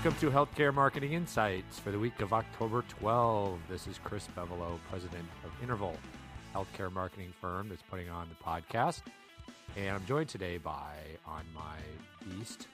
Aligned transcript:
Welcome 0.00 0.20
to 0.20 0.30
Healthcare 0.30 0.72
Marketing 0.72 1.14
Insights 1.14 1.80
for 1.80 1.90
the 1.90 1.98
week 1.98 2.20
of 2.20 2.32
October 2.32 2.84
12. 3.00 3.58
This 3.68 3.88
is 3.88 3.98
Chris 4.04 4.28
Bevelo, 4.36 4.78
president 4.88 5.24
of 5.44 5.50
Interval, 5.60 5.96
healthcare 6.54 6.92
marketing 6.92 7.34
firm 7.40 7.68
that's 7.68 7.82
putting 7.82 8.08
on 8.08 8.28
the 8.28 8.36
podcast. 8.36 9.02
And 9.76 9.96
I'm 9.96 10.06
joined 10.06 10.28
today 10.28 10.56
by, 10.56 10.92
on 11.26 11.42
my 11.52 11.78
east 12.40 12.68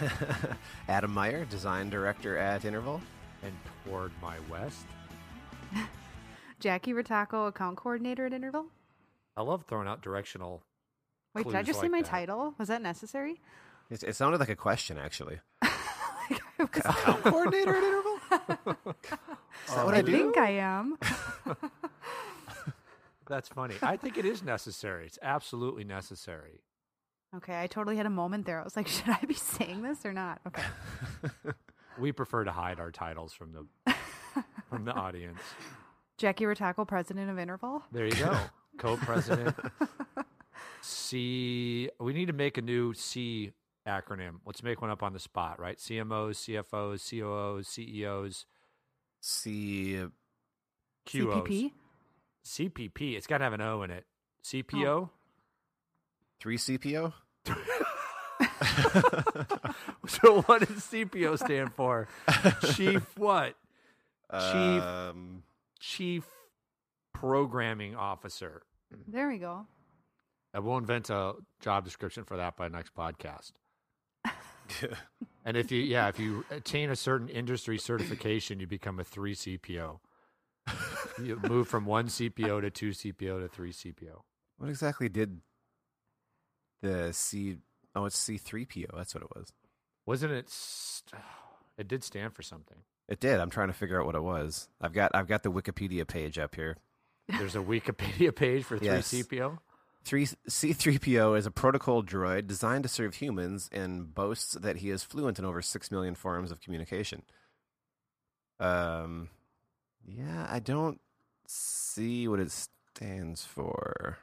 Adam 0.88 1.12
Meyer, 1.12 1.44
design 1.44 1.90
director 1.90 2.38
at 2.38 2.64
Interval. 2.64 3.02
and 3.42 3.52
toward 3.84 4.10
my 4.22 4.36
west. 4.50 4.86
Jackie 6.60 6.94
Rataco, 6.94 7.46
account 7.48 7.76
coordinator 7.76 8.24
at 8.24 8.32
Interval. 8.32 8.64
I 9.36 9.42
love 9.42 9.66
throwing 9.68 9.86
out 9.86 10.00
directional. 10.00 10.62
Wait, 11.34 11.44
did 11.44 11.54
I 11.56 11.58
clues 11.58 11.66
just 11.66 11.80
say 11.82 11.88
my 11.88 12.00
that. 12.00 12.08
title? 12.08 12.54
Was 12.56 12.68
that 12.68 12.80
necessary? 12.80 13.42
It, 13.90 14.02
it 14.02 14.16
sounded 14.16 14.40
like 14.40 14.48
a 14.48 14.56
question, 14.56 14.96
actually. 14.96 15.40
Like, 16.30 16.40
I, 16.58 16.62
was- 16.62 16.70
Account 16.96 17.22
coordinator 17.22 17.76
at 17.76 17.82
Interval? 17.84 18.18
Is 19.68 19.74
that 19.74 19.84
what 19.84 19.94
I, 19.94 19.98
I 19.98 20.02
do? 20.02 20.12
think 20.12 20.36
I 20.38 20.50
am. 20.50 20.98
That's 23.28 23.48
funny. 23.48 23.74
I 23.82 23.96
think 23.96 24.18
it 24.18 24.26
is 24.26 24.42
necessary. 24.42 25.06
It's 25.06 25.18
absolutely 25.22 25.84
necessary. 25.84 26.60
Okay, 27.36 27.58
I 27.60 27.66
totally 27.66 27.96
had 27.96 28.04
a 28.06 28.10
moment 28.10 28.44
there. 28.44 28.60
I 28.60 28.64
was 28.64 28.76
like, 28.76 28.86
should 28.94 29.08
I 29.08 29.20
be 29.26 29.34
saying 29.34 29.82
this 29.82 30.04
or 30.04 30.12
not? 30.12 30.40
Okay. 30.46 30.62
We 31.98 32.12
prefer 32.12 32.44
to 32.44 32.52
hide 32.52 32.78
our 32.80 32.90
titles 32.90 33.32
from 33.32 33.52
the 33.52 33.94
from 34.68 34.84
the 34.84 34.92
audience. 34.92 35.40
Jackie 36.18 36.44
Rataco, 36.44 36.86
president 36.86 37.30
of 37.30 37.38
Interval. 37.38 37.82
There 37.92 38.06
you 38.06 38.14
go. 38.14 38.36
Co-president. 38.78 39.56
C. 40.80 41.88
We 41.98 42.12
need 42.12 42.26
to 42.26 42.32
make 42.32 42.58
a 42.58 42.62
new 42.62 42.92
C 42.94 43.52
acronym. 43.86 44.36
Let's 44.46 44.62
make 44.62 44.80
one 44.80 44.90
up 44.90 45.02
on 45.02 45.12
the 45.12 45.18
spot, 45.18 45.60
right? 45.60 45.78
CMOs, 45.78 46.36
CFOs, 46.72 47.08
COOs, 47.10 47.68
CEOs, 47.68 48.46
C. 49.20 50.00
QOs. 51.06 51.46
CPP. 51.46 51.72
CPP. 52.44 53.16
It's 53.16 53.26
got 53.26 53.38
to 53.38 53.44
have 53.44 53.52
an 53.52 53.60
O 53.60 53.82
in 53.82 53.90
it. 53.90 54.04
CPO. 54.44 55.10
3CPO? 56.42 57.12
So 60.06 60.42
what 60.42 60.60
does 60.60 60.68
CPO 60.84 61.38
stand 61.38 61.72
for? 61.74 62.08
Chief 62.74 63.02
what? 63.16 63.54
Chief- 64.32 64.82
Um, 64.82 65.42
Chief 65.80 66.24
Programming 67.12 67.96
Officer. 67.96 68.62
There 69.08 69.28
we 69.28 69.38
go. 69.38 69.66
I 70.52 70.60
will 70.60 70.76
invent 70.78 71.10
a 71.10 71.34
job 71.60 71.84
description 71.84 72.24
for 72.24 72.36
that 72.36 72.56
by 72.56 72.68
next 72.68 72.94
podcast. 72.94 73.52
And 75.46 75.58
if 75.58 75.70
you, 75.70 75.82
yeah, 75.82 76.08
if 76.08 76.18
you 76.18 76.42
attain 76.50 76.88
a 76.88 76.96
certain 76.96 77.28
industry 77.28 77.76
certification, 77.76 78.60
you 78.60 78.66
become 78.66 78.98
a 78.98 79.04
three 79.04 79.34
CPO. 79.34 79.98
You 81.22 81.38
move 81.46 81.68
from 81.68 81.84
one 81.84 82.06
CPO 82.06 82.62
to 82.62 82.70
two 82.70 82.90
CPO 82.92 83.42
to 83.42 83.48
three 83.48 83.70
CPO. 83.70 84.22
what 84.56 84.70
exactly 84.70 85.10
did 85.10 85.40
the 86.82 87.12
C. 87.12 87.58
Oh, 87.94 88.06
it's 88.06 88.16
C3PO. 88.26 88.86
That's 88.96 89.14
what 89.14 89.22
it 89.22 89.28
was. 89.36 89.52
Wasn't 90.06 90.32
it? 90.32 90.48
St- 90.48 91.20
it 91.78 91.88
did 91.88 92.02
stand 92.02 92.32
for 92.34 92.42
something. 92.42 92.78
It 93.06 93.20
did. 93.20 93.38
I'm 93.38 93.50
trying 93.50 93.68
to 93.68 93.74
figure 93.74 94.00
out 94.00 94.06
what 94.06 94.14
it 94.14 94.22
was. 94.22 94.68
I've 94.80 94.94
got 94.94 95.10
I've 95.14 95.28
got 95.28 95.42
the 95.42 95.52
Wikipedia 95.52 96.06
page 96.06 96.38
up 96.38 96.54
here. 96.54 96.78
There's 97.28 97.54
a 97.54 97.58
Wikipedia 97.60 98.34
page 98.34 98.64
for 98.64 98.78
three 98.78 98.86
Yes. 98.88 99.12
CPO. 99.12 99.58
Three 100.04 100.26
C3PO 100.26 101.38
is 101.38 101.46
a 101.46 101.50
protocol 101.50 102.02
droid 102.02 102.46
designed 102.46 102.82
to 102.82 102.88
serve 102.88 103.14
humans 103.14 103.70
and 103.72 104.14
boasts 104.14 104.52
that 104.52 104.76
he 104.76 104.90
is 104.90 105.02
fluent 105.02 105.38
in 105.38 105.46
over 105.46 105.62
six 105.62 105.90
million 105.90 106.14
forms 106.14 106.50
of 106.50 106.60
communication. 106.60 107.22
Um, 108.60 109.30
yeah, 110.06 110.46
I 110.48 110.58
don't 110.58 111.00
see 111.46 112.28
what 112.28 112.38
it 112.38 112.52
stands 112.94 113.44
for. 113.44 114.18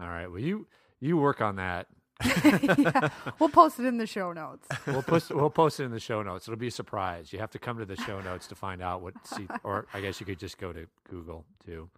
All 0.00 0.08
right. 0.08 0.28
Well, 0.28 0.40
you 0.40 0.66
you 1.00 1.16
work 1.16 1.40
on 1.40 1.56
that. 1.56 1.88
yeah, 2.44 3.08
we'll 3.40 3.48
post 3.48 3.80
it 3.80 3.86
in 3.86 3.98
the 3.98 4.06
show 4.06 4.32
notes. 4.32 4.68
We'll 4.86 5.02
post 5.02 5.30
we'll 5.32 5.50
post 5.50 5.80
it 5.80 5.84
in 5.84 5.90
the 5.90 5.98
show 5.98 6.22
notes. 6.22 6.46
It'll 6.46 6.58
be 6.58 6.68
a 6.68 6.70
surprise. 6.70 7.32
You 7.32 7.40
have 7.40 7.50
to 7.50 7.58
come 7.58 7.78
to 7.78 7.84
the 7.84 7.96
show 7.96 8.20
notes 8.20 8.46
to 8.48 8.54
find 8.54 8.80
out 8.80 9.02
what 9.02 9.14
C 9.26 9.48
or 9.64 9.86
I 9.92 10.00
guess 10.00 10.20
you 10.20 10.26
could 10.26 10.38
just 10.38 10.58
go 10.58 10.72
to 10.72 10.86
Google 11.10 11.44
too. 11.66 11.90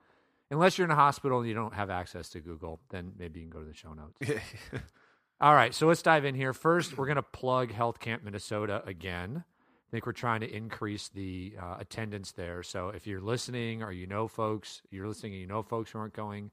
Unless 0.51 0.79
you're 0.79 0.85
in 0.85 0.91
a 0.93 0.97
hospital 0.97 1.41
and 1.41 1.49
you 1.49 1.55
don't 1.55 1.75
have 1.75 1.91
access 1.91 2.29
to 2.31 2.41
Google, 2.41 2.81
then 2.91 3.13
maybe 3.19 3.41
you 3.41 3.47
can 3.47 3.51
go 3.51 3.61
to 3.61 3.69
the 3.69 3.75
show 3.75 3.93
notes. 3.93 4.43
All 5.41 5.55
right, 5.55 5.75
so 5.75 5.87
let's 5.87 6.03
dive 6.03 6.25
in 6.25 6.35
here. 6.35 6.53
First, 6.53 6.97
we're 6.97 7.07
going 7.07 7.17
to 7.17 7.23
plug 7.23 7.73
Health 7.73 7.99
Camp 7.99 8.23
Minnesota 8.25 8.83
again. 8.87 9.45
I 9.87 9.91
think 9.91 10.07
we're 10.07 10.13
trying 10.13 10.41
to 10.41 10.51
increase 10.51 11.09
the 11.09 11.55
uh, 11.61 11.77
attendance 11.79 12.33
there. 12.33 12.63
So 12.63 12.89
if 12.89 13.07
you're 13.07 13.21
listening 13.21 13.83
or 13.83 13.93
you 13.93 14.07
know 14.07 14.29
folks, 14.29 14.83
you're 14.91 15.07
listening 15.07 15.33
and 15.33 15.41
you 15.41 15.47
know 15.47 15.63
folks 15.63 15.91
who 15.91 15.99
aren't 15.99 16.15
going, 16.15 16.51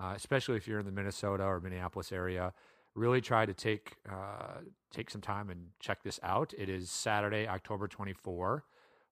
uh, 0.00 0.14
especially 0.16 0.56
if 0.56 0.66
you're 0.66 0.80
in 0.80 0.86
the 0.86 0.92
Minnesota 0.92 1.44
or 1.44 1.60
Minneapolis 1.60 2.10
area, 2.10 2.52
really 2.94 3.20
try 3.20 3.46
to 3.46 3.54
take 3.54 3.96
uh, 4.10 4.60
take 4.90 5.10
some 5.10 5.20
time 5.20 5.50
and 5.50 5.68
check 5.78 6.02
this 6.02 6.18
out. 6.22 6.52
It 6.58 6.68
is 6.68 6.90
Saturday, 6.90 7.46
October 7.46 7.86
24, 7.86 8.64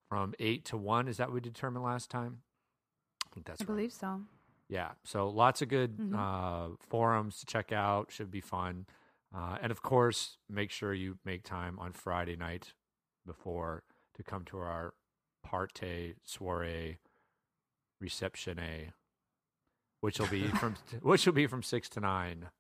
from 0.08 0.34
eight 0.38 0.64
to 0.66 0.76
one. 0.76 1.08
Is 1.08 1.18
that 1.18 1.28
what 1.28 1.34
we 1.34 1.40
determined 1.40 1.84
last 1.84 2.10
time? 2.10 2.38
I 3.30 3.34
think 3.34 3.46
that's 3.46 3.60
I 3.60 3.64
right. 3.64 3.68
believe 3.68 3.92
so. 3.92 4.22
Yeah. 4.68 4.92
So 5.04 5.28
lots 5.28 5.62
of 5.62 5.68
good 5.68 5.96
Mhm. 5.98 6.14
uh, 6.16 6.76
forums 6.88 7.40
to 7.40 7.46
check 7.46 7.72
out. 7.72 8.10
Should 8.12 8.30
be 8.30 8.40
fun. 8.40 8.86
Uh, 9.34 9.58
and 9.62 9.70
of 9.70 9.82
course, 9.82 10.38
make 10.48 10.70
sure 10.70 10.92
you 10.92 11.18
make 11.24 11.44
time 11.44 11.78
on 11.78 11.92
Friday 11.92 12.36
night 12.36 12.74
before 13.26 13.84
to 14.14 14.22
come 14.24 14.44
to 14.46 14.58
our 14.58 14.94
parte 15.42 16.14
soiree 16.24 16.98
reception 18.00 18.58
a, 18.58 18.92
which 20.00 20.18
will 20.18 20.26
be 20.28 20.48
from 20.60 20.76
which 21.02 21.26
will 21.26 21.32
be 21.32 21.46
from 21.46 21.62
six 21.62 21.88
to 21.90 22.00
nine. 22.00 22.50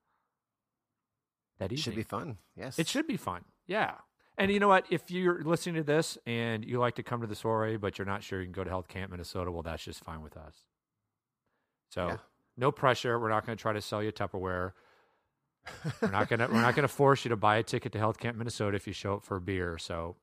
That 1.58 1.66
evening. 1.72 1.82
should 1.82 1.96
be 1.96 2.02
fun. 2.04 2.38
Yes, 2.56 2.78
It 2.78 2.88
should 2.88 3.06
be 3.06 3.16
fun. 3.16 3.44
Yeah. 3.66 3.96
And 4.40 4.50
you 4.50 4.58
know 4.58 4.68
what? 4.68 4.86
If 4.90 5.10
you're 5.10 5.44
listening 5.44 5.74
to 5.76 5.82
this 5.82 6.16
and 6.26 6.64
you 6.64 6.78
like 6.78 6.94
to 6.94 7.02
come 7.02 7.20
to 7.20 7.26
the 7.26 7.34
soiree, 7.36 7.76
but 7.76 7.98
you're 7.98 8.06
not 8.06 8.22
sure 8.22 8.40
you 8.40 8.46
can 8.46 8.52
go 8.52 8.64
to 8.64 8.70
Health 8.70 8.88
Camp 8.88 9.10
Minnesota, 9.10 9.52
well, 9.52 9.62
that's 9.62 9.84
just 9.84 10.02
fine 10.02 10.22
with 10.22 10.34
us. 10.36 10.54
So 11.90 12.06
Yeah. 12.08 12.16
no 12.56 12.72
pressure. 12.72 13.18
We're 13.20 13.28
not 13.28 13.44
going 13.44 13.56
to 13.56 13.60
try 13.60 13.74
to 13.74 13.82
sell 13.82 14.02
you 14.02 14.12
Tupperware. 14.12 14.72
we're 16.00 16.10
not 16.10 16.28
going 16.30 16.40
to 16.40 16.46
we're 16.46 16.62
not 16.62 16.74
going 16.74 16.88
to 16.88 16.92
force 16.92 17.22
you 17.24 17.28
to 17.28 17.36
buy 17.36 17.58
a 17.58 17.62
ticket 17.62 17.92
to 17.92 17.98
Health 17.98 18.18
Camp 18.18 18.38
Minnesota 18.38 18.76
if 18.76 18.86
you 18.86 18.94
show 18.94 19.14
up 19.16 19.24
for 19.24 19.36
a 19.36 19.40
beer. 19.42 19.76
So 19.76 20.16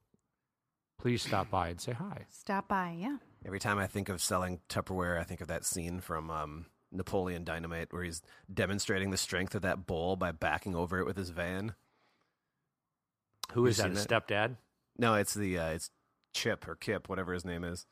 please 0.99 1.21
stop 1.21 1.51
by 1.51 1.69
and 1.69 1.79
say 1.79 1.91
hi. 1.93 2.25
Stop 2.29 2.67
by. 2.67 2.95
Yeah. 2.97 3.17
Every 3.45 3.59
time 3.59 3.77
I 3.77 3.85
think 3.85 4.09
of 4.09 4.19
selling 4.19 4.61
Tupperware, 4.67 5.19
I 5.19 5.23
think 5.25 5.41
of 5.41 5.47
that 5.47 5.63
scene 5.63 5.99
from 6.01 6.31
um, 6.31 6.65
Napoleon 6.91 7.43
Dynamite 7.43 7.93
where 7.93 8.01
he's 8.03 8.23
demonstrating 8.51 9.11
the 9.11 9.17
strength 9.17 9.53
of 9.53 9.61
that 9.61 9.85
bowl 9.85 10.15
by 10.15 10.31
backing 10.31 10.75
over 10.75 10.97
it 10.97 11.05
with 11.05 11.17
his 11.17 11.29
van. 11.29 11.75
Who 13.53 13.61
You 13.63 13.67
is 13.69 13.77
that? 13.77 13.83
seen 13.83 13.91
A 13.93 13.95
stepdad? 14.21 14.55
No, 14.97 15.15
it's 15.15 15.33
the 15.33 15.57
uh, 15.57 15.69
it's 15.69 15.89
Chip 16.33 16.67
or 16.67 16.75
Kip, 16.75 17.09
whatever 17.09 17.33
his 17.33 17.45
name 17.45 17.63
is. 17.63 17.85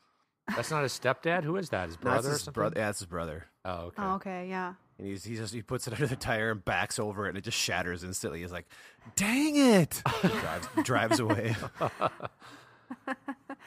That's 0.54 0.70
not 0.70 0.82
his 0.84 0.92
stepdad. 0.92 1.44
Who 1.44 1.56
is 1.56 1.70
that? 1.70 1.86
His 1.88 1.96
No, 2.02 2.10
brother 2.10 2.18
it's 2.18 2.26
or 2.28 2.32
his 2.32 2.42
something? 2.42 2.60
brother. 2.60 2.74
Yeah, 2.78 2.90
it's 2.90 2.98
his 3.00 3.06
brother. 3.06 3.46
Oh, 3.64 3.72
okay. 3.86 4.02
Oh, 4.02 4.14
okay. 4.14 4.46
Yeah. 4.48 4.74
And 4.98 5.06
he's 5.08 5.24
he 5.24 5.34
just 5.36 5.52
he 5.52 5.62
puts 5.62 5.86
it 5.86 5.92
under 5.94 6.06
the 6.06 6.16
tire 6.16 6.50
and 6.50 6.64
backs 6.64 6.98
over 6.98 7.26
it, 7.26 7.30
and 7.30 7.38
it 7.38 7.44
just 7.44 7.58
shatters 7.58 8.02
instantly. 8.04 8.40
He's 8.42 8.52
like, 8.52 8.66
"Dang 9.16 9.56
it!" 9.56 10.02
He 10.22 10.28
drives 10.28 10.68
drives 10.84 11.20
away. 11.20 11.54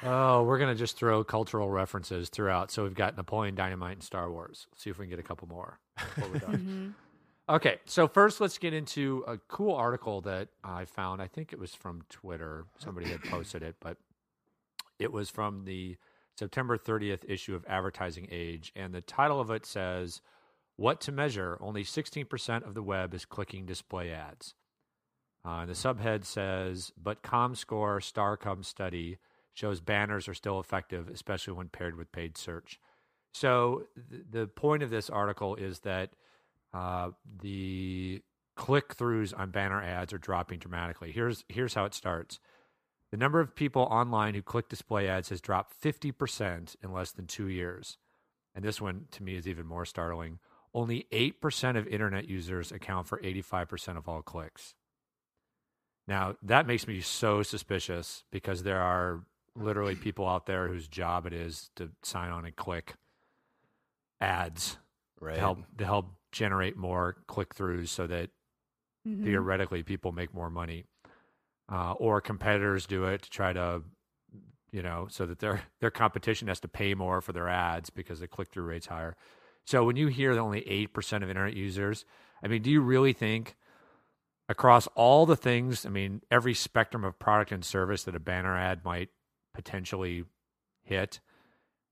Oh, 0.02 0.44
we're 0.44 0.58
gonna 0.60 0.76
just 0.76 0.96
throw 0.98 1.24
cultural 1.26 1.70
references 1.70 2.30
throughout. 2.30 2.72
So 2.72 2.84
we've 2.84 2.96
got 2.96 3.18
Napoleon 3.18 3.54
Dynamite 3.56 3.94
and 3.98 4.04
Star 4.04 4.32
Wars. 4.32 4.68
See 4.76 4.90
if 4.90 4.98
we 4.98 5.06
can 5.06 5.10
get 5.10 5.20
a 5.20 5.24
couple 5.28 5.48
more. 5.50 5.78
before 5.98 6.30
we're 6.30 6.40
done. 6.40 6.96
hmm 6.96 7.09
okay, 7.50 7.80
so 7.86 8.08
first 8.08 8.40
let's 8.40 8.58
get 8.58 8.74
into 8.74 9.24
a 9.28 9.38
cool 9.38 9.76
article 9.76 10.22
that 10.22 10.50
I 10.64 10.86
found. 10.86 11.22
I 11.22 11.28
think 11.28 11.52
it 11.52 11.60
was 11.60 11.74
from 11.74 12.04
Twitter. 12.10 12.66
Somebody 12.78 13.10
had 13.10 13.24
posted 13.24 13.64
it, 13.64 13.76
but 13.80 13.98
it 15.00 15.12
was 15.12 15.30
from 15.30 15.66
the 15.66 15.98
September 16.38 16.78
30th 16.78 17.26
issue 17.28 17.56
of 17.56 17.66
Advertising 17.68 18.28
Age, 18.32 18.72
and 18.76 18.94
the 18.94 19.02
title 19.02 19.42
of 19.42 19.50
it 19.52 19.66
says, 19.66 20.22
"What 20.76 21.02
to 21.02 21.12
measure? 21.12 21.58
Only 21.60 21.84
16% 21.84 22.66
of 22.66 22.74
the 22.74 22.84
web 22.84 23.14
is 23.14 23.26
clicking 23.26 23.66
display 23.66 24.12
ads." 24.12 24.56
Uh, 25.46 25.60
and 25.62 25.70
the 25.70 25.74
subhead 25.74 26.26
says, 26.26 26.94
"But 26.98 27.24
ComScore 27.24 28.02
Starcom 28.02 28.64
study 28.64 29.18
shows 29.54 29.82
banners 29.82 30.28
are 30.28 30.34
still 30.34 30.60
effective, 30.60 31.10
especially 31.10 31.54
when 31.54 31.70
paired 31.70 31.96
with 31.96 32.12
paid 32.12 32.38
search." 32.38 32.80
So 33.34 33.88
th- 34.10 34.24
the 34.30 34.48
point 34.48 34.84
of 34.84 34.90
this 34.90 35.10
article 35.10 35.56
is 35.56 35.80
that 35.82 36.12
uh, 36.74 37.12
the 37.42 38.22
click 38.56 38.96
throughs 38.96 39.38
on 39.38 39.52
banner 39.52 39.82
ads 39.82 40.14
are 40.14 40.18
dropping 40.18 40.60
dramatically. 40.60 41.12
Here's 41.12 41.44
here's 41.48 41.74
how 41.74 41.86
it 41.86 41.94
starts. 41.94 42.40
The 43.12 43.18
number 43.18 43.40
of 43.40 43.56
people 43.56 43.84
online 43.84 44.36
who 44.36 44.42
click 44.42 44.70
display 44.70 45.08
ads 45.08 45.30
has 45.30 45.42
dropped 45.42 45.82
50% 45.82 46.76
in 46.84 46.94
less 46.94 47.12
than 47.12 47.26
two 47.26 47.48
years. 47.48 47.98
And 48.54 48.64
this 48.64 48.80
one, 48.80 49.06
to 49.12 49.24
me, 49.24 49.36
is 49.36 49.48
even 49.48 49.66
more 49.66 49.86
startling. 49.86 50.38
Only 50.76 51.08
8% 51.12 51.76
of 51.76 51.88
internet 51.88 52.30
users 52.30 52.72
account 52.72 53.08
for 53.08 53.20
85% 53.20 53.98
of 53.98 54.08
all 54.08 54.22
clicks. 54.22 54.76
Now 56.08 56.36
that 56.44 56.68
makes 56.68 56.88
me 56.88 57.02
so 57.02 57.42
suspicious 57.42 58.24
because 58.32 58.62
there 58.64 58.82
are 58.82 59.24
literally 59.56 59.96
people 59.96 60.28
out 60.28 60.46
there 60.46 60.68
whose 60.68 60.88
job 60.88 61.26
it 61.26 61.34
is 61.34 61.72
to 61.78 61.90
sign 62.04 62.32
on 62.32 62.46
and 62.46 62.56
click 62.56 62.96
ads 64.22 64.78
Right. 65.22 65.36
to 65.36 65.40
help 65.42 65.60
to 65.78 65.86
help 65.86 66.06
generate 66.32 66.78
more 66.78 67.18
click 67.28 67.56
throughs 67.56 67.90
so 67.90 68.08
that 68.08 68.30
Mhm. 69.08 69.24
theoretically 69.24 69.82
people 69.82 70.12
make 70.12 70.34
more 70.34 70.50
money 70.50 70.86
uh, 71.72 71.94
or 71.94 72.20
competitors 72.20 72.86
do 72.86 73.06
it 73.06 73.22
to 73.22 73.30
try 73.30 73.54
to 73.54 73.82
you 74.72 74.82
know 74.84 75.08
so 75.10 75.26
that 75.26 75.40
their 75.40 75.62
their 75.80 75.92
competition 75.92 76.48
has 76.48 76.60
to 76.60 76.68
pay 76.68 76.94
more 76.94 77.22
for 77.22 77.32
their 77.32 77.48
ads 77.48 77.90
because 77.90 78.20
the 78.20 78.28
click-through 78.28 78.64
rate's 78.66 78.88
higher 78.88 79.16
so 79.66 79.84
when 79.84 79.96
you 79.96 80.08
hear 80.08 80.34
that 80.34 80.42
only 80.42 80.62
8% 80.62 81.24
of 81.24 81.30
internet 81.30 81.56
users 81.56 82.06
i 82.44 82.48
mean 82.48 82.62
do 82.62 82.70
you 82.70 82.82
really 82.82 83.14
think 83.14 83.56
across 84.50 84.88
all 84.96 85.26
the 85.26 85.38
things 85.38 85.86
i 85.86 85.90
mean 85.90 86.22
every 86.30 86.54
spectrum 86.54 87.04
of 87.04 87.18
product 87.20 87.52
and 87.52 87.64
service 87.64 88.04
that 88.04 88.16
a 88.16 88.20
banner 88.20 88.56
ad 88.58 88.84
might 88.84 89.10
potentially 89.54 90.26
hit 90.84 91.20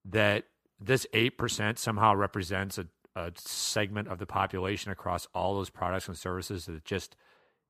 that 0.05 0.45
this 0.79 1.07
8% 1.13 1.77
somehow 1.79 2.13
represents 2.13 2.77
a, 2.77 2.87
a 3.17 3.31
segment 3.35 4.07
of 4.07 4.19
the 4.19 4.25
population 4.25 4.91
across 4.91 5.27
all 5.33 5.55
those 5.55 5.69
products 5.69 6.07
and 6.07 6.17
services 6.17 6.65
that 6.67 6.85
just 6.85 7.15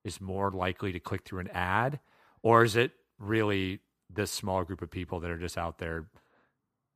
is 0.04 0.20
more 0.22 0.52
likely 0.52 0.92
to 0.92 1.00
click 1.00 1.24
through 1.24 1.40
an 1.40 1.48
ad? 1.50 2.00
Or 2.44 2.64
is 2.64 2.76
it 2.76 2.92
really 3.18 3.80
this 4.10 4.32
small 4.32 4.64
group 4.64 4.82
of 4.82 4.92
people 4.92 5.20
that 5.22 5.32
are 5.32 5.38
just 5.38 5.58
out 5.58 5.80
there 5.80 6.08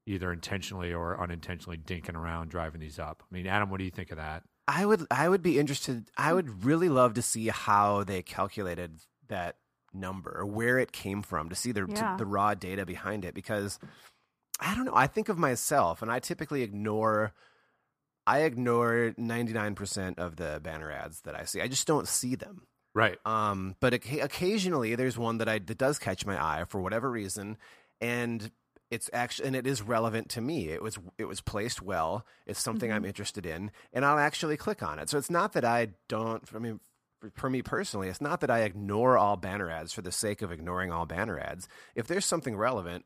either 0.06 0.32
intentionally 0.32 0.94
or 0.94 1.20
unintentionally 1.22 1.78
dinking 1.78 2.16
around 2.16 2.50
driving 2.50 2.82
these 2.82 3.00
up? 3.00 3.24
I 3.30 3.34
mean 3.36 3.48
adam 3.48 3.70
what 3.70 3.78
do 3.80 3.86
you 3.86 3.92
think 3.92 4.12
of 4.12 4.18
that? 4.18 4.44
I 4.68 4.86
would 4.86 5.06
I 5.10 5.28
would 5.30 5.42
be 5.42 5.60
interested 5.60 6.10
I 6.18 6.34
would 6.34 6.66
really 6.66 6.90
love 6.90 7.14
to 7.16 7.22
see 7.22 7.48
how 7.48 8.04
they 8.04 8.22
calculated 8.22 9.00
that 9.28 9.58
number 9.94 10.38
or 10.40 10.46
where 10.46 10.78
it 10.80 10.92
came 10.92 11.22
from 11.22 11.50
to 11.50 11.56
see 11.56 11.72
the 11.72 11.86
to- 11.86 12.16
the 12.18 12.26
raw 12.26 12.54
data 12.54 12.86
behind 12.86 13.26
it 13.26 13.34
because 13.34 13.80
I 14.60 14.76
don't 14.76 14.86
know 14.86 14.96
I 14.96 15.08
think 15.08 15.28
of 15.30 15.38
myself 15.38 16.02
and 16.02 16.12
I 16.12 16.20
typically 16.20 16.62
ignore 16.62 17.34
I 18.28 18.40
ignore 18.42 19.14
99% 19.20 20.20
of 20.20 20.36
the 20.36 20.60
banner 20.64 20.92
ads 20.92 21.22
that 21.22 21.36
I 21.36 21.46
see. 21.46 21.62
I 21.62 21.68
just 21.68 21.88
don't 21.88 22.08
see 22.08 22.36
them. 22.36 22.68
right 22.94 23.18
Um, 23.26 23.76
but 23.80 23.94
occa- 23.94 24.24
occasionally 24.24 24.96
there's 24.96 25.18
one 25.18 25.38
that 25.40 25.50
I 25.50 25.60
that 25.60 25.78
does 25.78 25.98
catch 26.00 26.26
my 26.26 26.38
eye 26.42 26.66
for 26.68 26.82
whatever 26.82 27.10
reason, 27.10 27.58
and 28.00 28.52
it's 28.90 29.10
actually 29.14 29.48
and 29.48 29.56
it 29.56 29.66
is 29.66 29.82
relevant 29.82 30.30
to 30.30 30.42
me. 30.42 30.70
It 30.70 30.82
was 30.82 31.00
it 31.18 31.26
was 31.26 31.42
placed 31.42 31.82
well. 31.82 32.26
It's 32.46 32.60
something 32.62 32.92
I'm 32.92 33.06
interested 33.06 33.46
in, 33.46 33.72
and 33.94 34.04
I'll 34.06 34.20
actually 34.20 34.58
click 34.58 34.84
on 34.84 35.00
it. 35.00 35.10
So 35.10 35.18
it's 35.18 35.30
not 35.32 35.54
that 35.54 35.66
I 35.66 35.90
don't. 36.08 36.44
I 36.54 36.60
mean. 36.60 36.80
for- 36.80 37.32
For 37.36 37.50
me 37.52 37.62
personally, 37.62 38.08
it's 38.10 38.20
not 38.20 38.42
that 38.42 38.50
I 38.50 38.62
ignore 38.64 39.16
all 39.16 39.38
banner 39.38 39.70
ads 39.70 39.94
for 39.94 40.02
the 40.02 40.12
sake 40.12 40.42
of 40.42 40.52
ignoring 40.52 40.92
all 40.92 41.06
banner 41.06 41.38
ads. 41.40 41.68
If 41.96 42.08
there's 42.08 42.26
something 42.26 42.56
relevant, 42.58 43.06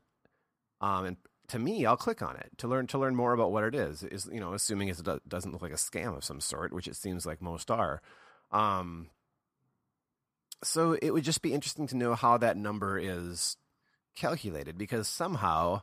um, 0.79 1.03
and 1.05 1.17
to 1.49 1.59
me, 1.59 1.85
I'll 1.85 1.97
click 1.97 2.21
on 2.21 2.35
it 2.35 2.51
to 2.57 2.67
learn 2.67 2.87
to 2.87 2.97
learn 2.97 3.15
more 3.15 3.33
about 3.33 3.51
what 3.51 3.63
it 3.63 3.75
is. 3.75 4.03
Is 4.03 4.27
you 4.31 4.39
know, 4.39 4.53
assuming 4.53 4.87
it 4.87 5.01
doesn't 5.27 5.51
look 5.51 5.61
like 5.61 5.71
a 5.71 5.75
scam 5.75 6.15
of 6.15 6.23
some 6.23 6.41
sort, 6.41 6.73
which 6.73 6.87
it 6.87 6.95
seems 6.95 7.25
like 7.25 7.41
most 7.41 7.69
are. 7.71 8.01
Um, 8.51 9.09
so 10.63 10.97
it 11.01 11.11
would 11.11 11.23
just 11.23 11.41
be 11.41 11.53
interesting 11.53 11.87
to 11.87 11.97
know 11.97 12.15
how 12.15 12.37
that 12.37 12.57
number 12.57 12.97
is 12.97 13.57
calculated 14.15 14.77
because 14.77 15.07
somehow, 15.07 15.81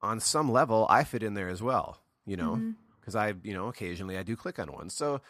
on 0.00 0.20
some 0.20 0.50
level, 0.50 0.86
I 0.88 1.04
fit 1.04 1.22
in 1.22 1.34
there 1.34 1.48
as 1.48 1.62
well. 1.62 1.98
You 2.24 2.36
know, 2.36 2.74
because 3.00 3.16
I 3.16 3.34
you 3.42 3.54
know 3.54 3.68
occasionally 3.68 4.16
I 4.16 4.22
do 4.22 4.36
click 4.36 4.58
on 4.58 4.72
one. 4.72 4.90
So 4.90 5.20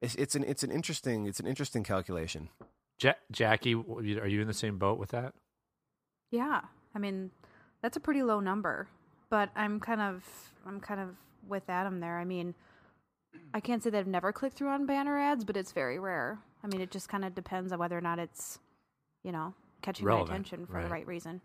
it's 0.00 0.14
it's 0.14 0.34
an 0.34 0.44
it's 0.44 0.62
an 0.62 0.70
interesting 0.70 1.26
it's 1.26 1.40
an 1.40 1.46
interesting 1.46 1.82
calculation. 1.82 2.50
ja- 3.00 3.14
jackie 3.30 3.74
are 3.74 4.26
you 4.26 4.40
in 4.40 4.46
the 4.46 4.54
same 4.54 4.78
boat 4.78 4.98
with 4.98 5.10
that 5.10 5.34
Yeah, 6.30 6.62
I 6.94 6.98
mean, 6.98 7.30
that's 7.82 7.96
a 7.96 8.00
pretty 8.00 8.22
low 8.22 8.40
number, 8.40 8.88
but 9.30 9.50
I'm 9.54 9.80
kind 9.80 10.00
of 10.00 10.24
I'm 10.66 10.80
kind 10.80 11.00
of 11.00 11.16
with 11.48 11.68
Adam 11.68 12.00
there. 12.00 12.18
I 12.18 12.24
mean, 12.24 12.54
I 13.54 13.60
can't 13.60 13.82
say 13.82 13.90
that 13.90 13.98
I've 13.98 14.06
never 14.06 14.32
clicked 14.32 14.56
through 14.56 14.68
on 14.68 14.86
banner 14.86 15.18
ads, 15.18 15.44
but 15.44 15.56
it's 15.56 15.72
very 15.72 15.98
rare. 15.98 16.38
I 16.62 16.66
mean, 16.66 16.80
it 16.80 16.90
just 16.90 17.08
kind 17.08 17.24
of 17.24 17.34
depends 17.34 17.72
on 17.72 17.78
whether 17.78 17.96
or 17.96 18.00
not 18.00 18.18
it's, 18.18 18.58
you 19.22 19.32
know, 19.32 19.54
catching 19.82 20.06
Relevant, 20.06 20.28
my 20.28 20.34
attention 20.34 20.66
for 20.66 20.74
right. 20.74 20.84
the 20.84 20.90
right 20.90 21.06
reason. 21.06 21.40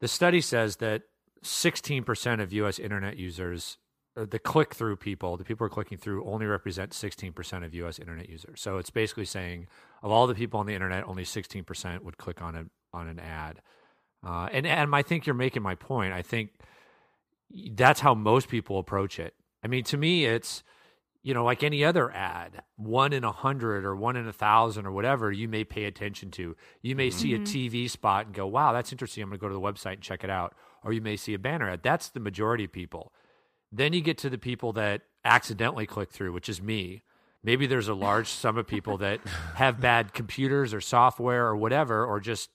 The 0.00 0.08
study 0.08 0.40
says 0.40 0.76
that 0.76 1.02
16% 1.42 2.42
of 2.42 2.52
US 2.52 2.78
internet 2.78 3.16
users, 3.16 3.78
uh, 4.16 4.26
the 4.28 4.38
click 4.38 4.74
through 4.74 4.96
people, 4.96 5.36
the 5.36 5.44
people 5.44 5.64
who 5.64 5.66
are 5.66 5.74
clicking 5.74 5.98
through, 5.98 6.24
only 6.24 6.46
represent 6.46 6.90
16% 6.90 7.64
of 7.64 7.74
US 7.74 7.98
internet 7.98 8.28
users. 8.28 8.60
So 8.60 8.78
it's 8.78 8.90
basically 8.90 9.24
saying 9.24 9.68
of 10.02 10.10
all 10.10 10.26
the 10.26 10.34
people 10.34 10.60
on 10.60 10.66
the 10.66 10.74
internet, 10.74 11.04
only 11.04 11.24
16% 11.24 12.02
would 12.02 12.18
click 12.18 12.42
on, 12.42 12.56
a, 12.56 12.64
on 12.92 13.08
an 13.08 13.18
ad. 13.18 13.62
Uh, 14.26 14.48
and, 14.50 14.66
and 14.66 14.94
I 14.94 15.02
think 15.02 15.24
you're 15.24 15.34
making 15.34 15.62
my 15.62 15.76
point. 15.76 16.12
I 16.12 16.22
think 16.22 16.50
that's 17.72 18.00
how 18.00 18.14
most 18.14 18.48
people 18.48 18.78
approach 18.78 19.20
it. 19.20 19.34
I 19.62 19.68
mean, 19.68 19.84
to 19.84 19.96
me, 19.96 20.24
it's, 20.24 20.64
you 21.22 21.32
know, 21.32 21.44
like 21.44 21.62
any 21.62 21.84
other 21.84 22.10
ad, 22.10 22.62
one 22.76 23.12
in 23.12 23.22
a 23.22 23.30
hundred 23.30 23.84
or 23.84 23.94
one 23.94 24.16
in 24.16 24.26
a 24.26 24.32
thousand 24.32 24.84
or 24.84 24.90
whatever 24.90 25.30
you 25.30 25.48
may 25.48 25.62
pay 25.62 25.84
attention 25.84 26.32
to. 26.32 26.56
You 26.82 26.96
may 26.96 27.10
see 27.10 27.34
a 27.34 27.38
TV 27.38 27.88
spot 27.88 28.26
and 28.26 28.34
go, 28.34 28.46
wow, 28.46 28.72
that's 28.72 28.90
interesting. 28.90 29.22
I'm 29.22 29.30
going 29.30 29.38
to 29.38 29.40
go 29.40 29.48
to 29.48 29.54
the 29.54 29.60
website 29.60 29.94
and 29.94 30.02
check 30.02 30.24
it 30.24 30.30
out. 30.30 30.56
Or 30.82 30.92
you 30.92 31.00
may 31.00 31.16
see 31.16 31.34
a 31.34 31.38
banner 31.38 31.70
ad. 31.70 31.82
That's 31.82 32.08
the 32.08 32.20
majority 32.20 32.64
of 32.64 32.72
people. 32.72 33.12
Then 33.70 33.92
you 33.92 34.00
get 34.00 34.18
to 34.18 34.30
the 34.30 34.38
people 34.38 34.72
that 34.74 35.02
accidentally 35.24 35.86
click 35.86 36.10
through, 36.10 36.32
which 36.32 36.48
is 36.48 36.60
me. 36.60 37.02
Maybe 37.42 37.66
there's 37.66 37.88
a 37.88 37.94
large 37.94 38.28
sum 38.28 38.56
of 38.56 38.66
people 38.66 38.98
that 38.98 39.20
have 39.54 39.80
bad 39.80 40.12
computers 40.12 40.74
or 40.74 40.80
software 40.80 41.46
or 41.46 41.56
whatever, 41.56 42.04
or 42.04 42.18
just 42.18 42.50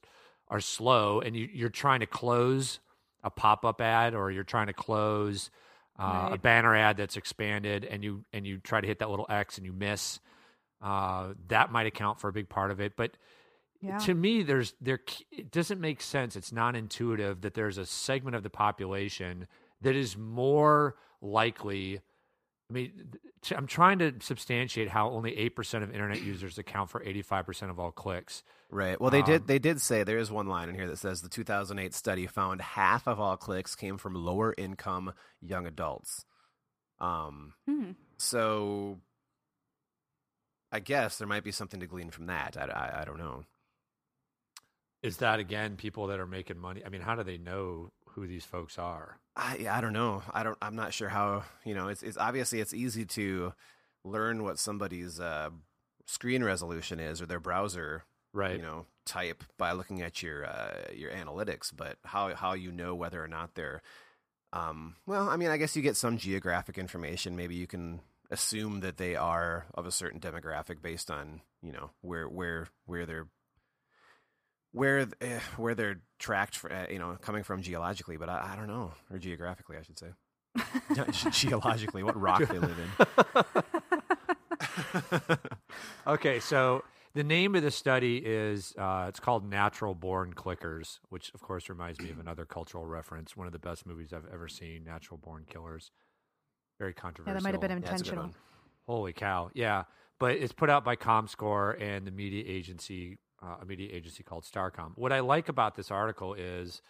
are 0.51 0.59
slow, 0.59 1.19
and 1.21 1.35
you, 1.35 1.49
you're 1.51 1.69
trying 1.69 2.01
to 2.01 2.05
close 2.05 2.79
a 3.23 3.31
pop 3.31 3.65
up 3.65 3.81
ad 3.81 4.13
or 4.13 4.29
you're 4.29 4.43
trying 4.43 4.67
to 4.67 4.73
close 4.73 5.49
uh, 5.97 6.29
a 6.31 6.37
banner 6.37 6.75
ad 6.75 6.97
that's 6.97 7.17
expanded, 7.17 7.85
and 7.85 8.03
you 8.03 8.23
and 8.33 8.45
you 8.45 8.59
try 8.59 8.81
to 8.81 8.87
hit 8.87 8.99
that 8.99 9.09
little 9.09 9.25
X 9.29 9.57
and 9.57 9.65
you 9.65 9.73
miss. 9.73 10.19
Uh, 10.81 11.33
that 11.47 11.71
might 11.71 11.85
account 11.87 12.19
for 12.19 12.27
a 12.27 12.33
big 12.33 12.49
part 12.49 12.69
of 12.71 12.79
it, 12.79 12.93
but 12.95 13.11
Yeah. 13.81 13.97
to 13.99 14.13
me 14.13 14.43
there's 14.43 14.73
there 14.81 14.99
it 15.31 15.51
doesn't 15.51 15.79
make 15.79 16.01
sense 16.01 16.35
it's 16.35 16.51
non-intuitive 16.51 17.41
that 17.41 17.53
there's 17.55 17.77
a 17.79 17.85
segment 17.85 18.35
of 18.35 18.43
the 18.43 18.49
population 18.49 19.47
that 19.81 19.95
is 19.95 20.15
more 20.17 20.95
likely 21.21 22.01
i 22.71 22.73
mean 22.73 22.91
t- 23.41 23.53
i'm 23.55 23.67
trying 23.67 23.99
to 23.99 24.13
substantiate 24.21 24.87
how 24.89 25.09
only 25.09 25.31
8% 25.55 25.83
of 25.83 25.91
internet 25.93 26.21
users 26.23 26.57
account 26.57 26.89
for 26.89 27.03
85% 27.03 27.69
of 27.69 27.79
all 27.79 27.91
clicks 27.91 28.43
Right. 28.73 29.01
Well, 29.01 29.09
they 29.11 29.19
Um, 29.19 29.25
did. 29.25 29.47
They 29.47 29.59
did 29.59 29.81
say 29.81 30.03
there 30.05 30.17
is 30.17 30.31
one 30.31 30.47
line 30.47 30.69
in 30.69 30.75
here 30.75 30.87
that 30.87 30.95
says 30.97 31.21
the 31.21 31.27
2008 31.27 31.93
study 31.93 32.25
found 32.25 32.61
half 32.61 33.05
of 33.05 33.19
all 33.19 33.35
clicks 33.35 33.75
came 33.75 33.97
from 33.97 34.15
lower 34.15 34.55
income 34.57 35.11
young 35.41 35.67
adults. 35.67 36.23
Um. 36.97 37.53
Hmm. 37.67 37.91
So, 38.17 39.01
I 40.71 40.79
guess 40.79 41.17
there 41.17 41.27
might 41.27 41.43
be 41.43 41.51
something 41.51 41.81
to 41.81 41.85
glean 41.85 42.11
from 42.11 42.27
that. 42.27 42.55
I, 42.55 42.63
I, 42.63 43.01
I 43.01 43.03
don't 43.03 43.17
know. 43.19 43.43
is 45.03 45.17
that 45.17 45.41
again 45.41 45.75
people 45.75 46.07
that 46.07 46.19
are 46.21 46.27
making 46.27 46.57
money 46.57 46.81
i 46.85 46.89
mean 46.89 47.01
how 47.01 47.15
do 47.15 47.23
they 47.23 47.37
know 47.37 47.91
who 48.13 48.27
these 48.27 48.45
folks 48.45 48.77
are 48.77 49.19
I 49.35 49.57
yeah, 49.61 49.77
I 49.77 49.81
don't 49.81 49.93
know. 49.93 50.23
I 50.33 50.43
don't. 50.43 50.57
I'm 50.61 50.75
not 50.75 50.93
sure 50.93 51.09
how. 51.09 51.43
You 51.63 51.73
know, 51.73 51.87
it's 51.87 52.03
it's 52.03 52.17
obviously 52.17 52.59
it's 52.59 52.73
easy 52.73 53.05
to 53.05 53.53
learn 54.03 54.43
what 54.43 54.59
somebody's 54.59 55.19
uh, 55.19 55.49
screen 56.05 56.43
resolution 56.43 56.99
is 56.99 57.21
or 57.21 57.25
their 57.25 57.39
browser 57.39 58.03
right 58.33 58.55
you 58.55 58.61
know 58.61 58.85
type 59.05 59.43
by 59.57 59.71
looking 59.71 60.01
at 60.01 60.21
your 60.21 60.45
uh, 60.45 60.91
your 60.93 61.11
analytics, 61.11 61.71
but 61.75 61.97
how 62.03 62.35
how 62.35 62.53
you 62.53 62.71
know 62.71 62.93
whether 62.93 63.23
or 63.23 63.27
not 63.27 63.55
they're 63.55 63.81
um, 64.53 64.97
well, 65.05 65.29
I 65.29 65.37
mean, 65.37 65.49
I 65.49 65.55
guess 65.55 65.77
you 65.77 65.81
get 65.81 65.95
some 65.95 66.17
geographic 66.17 66.77
information. 66.77 67.37
Maybe 67.37 67.55
you 67.55 67.67
can 67.67 68.01
assume 68.29 68.81
that 68.81 68.97
they 68.97 69.15
are 69.15 69.65
of 69.73 69.85
a 69.85 69.91
certain 69.91 70.19
demographic 70.19 70.81
based 70.81 71.09
on 71.09 71.41
you 71.61 71.71
know 71.71 71.91
where 72.01 72.27
where 72.27 72.67
where 72.85 73.05
they're 73.05 73.27
where 74.71 75.01
uh, 75.21 75.25
where 75.57 75.75
they're 75.75 76.01
tracked 76.19 76.57
for, 76.57 76.71
uh, 76.71 76.87
you 76.89 76.99
know 76.99 77.17
coming 77.21 77.43
from 77.43 77.61
geologically, 77.61 78.17
but 78.17 78.29
I, 78.29 78.51
I 78.53 78.55
don't 78.55 78.67
know 78.67 78.93
or 79.11 79.17
geographically, 79.17 79.77
I 79.77 79.81
should 79.83 79.99
say. 79.99 80.07
Geologically, 81.31 82.03
what 82.03 82.19
rock 82.19 82.45
they 82.45 82.59
live 82.59 82.77
in. 82.77 83.07
okay, 86.07 86.39
so 86.39 86.83
the 87.13 87.23
name 87.23 87.55
of 87.55 87.63
the 87.63 87.71
study 87.71 88.17
is 88.17 88.73
uh, 88.77 89.05
it's 89.07 89.19
called 89.19 89.49
Natural 89.49 89.95
Born 89.95 90.33
Clickers, 90.33 90.99
which 91.09 91.31
of 91.33 91.41
course 91.41 91.69
reminds 91.69 91.99
me 91.99 92.09
of 92.09 92.19
another 92.25 92.45
cultural 92.45 92.85
reference. 92.85 93.37
One 93.37 93.47
of 93.47 93.53
the 93.53 93.59
best 93.59 93.85
movies 93.85 94.13
I've 94.13 94.27
ever 94.31 94.47
seen, 94.47 94.83
Natural 94.83 95.17
Born 95.17 95.45
Killers. 95.49 95.91
Very 96.79 96.93
controversial. 96.93 97.33
Yeah, 97.33 97.33
controversial. 97.33 97.33
that 97.33 97.43
might 97.43 97.53
have 97.53 97.61
been 97.61 97.71
Yeah, 97.83 97.91
it's 97.93 98.01
a 98.01 98.03
good 98.03 98.13
intentional. 98.13 98.23
one. 98.25 98.35
Holy 98.87 99.13
cow! 99.13 99.51
Yeah, 99.53 99.83
but 100.19 100.31
it's 100.31 100.53
put 100.53 100.69
out 100.69 100.83
by 100.83 100.95
ComScore 100.95 101.79
and 101.81 102.05
the 102.05 102.11
media 102.11 102.43
agency, 102.45 103.19
uh, 103.41 103.55
a 103.61 103.65
media 103.65 103.89
agency 103.91 104.23
called 104.23 104.43
Starcom. 104.43 104.91
What 104.95 105.11
I 105.11 105.19
like 105.19 105.49
about 105.49 105.75
this 105.75 105.91
article 105.91 106.33
is 106.33 106.81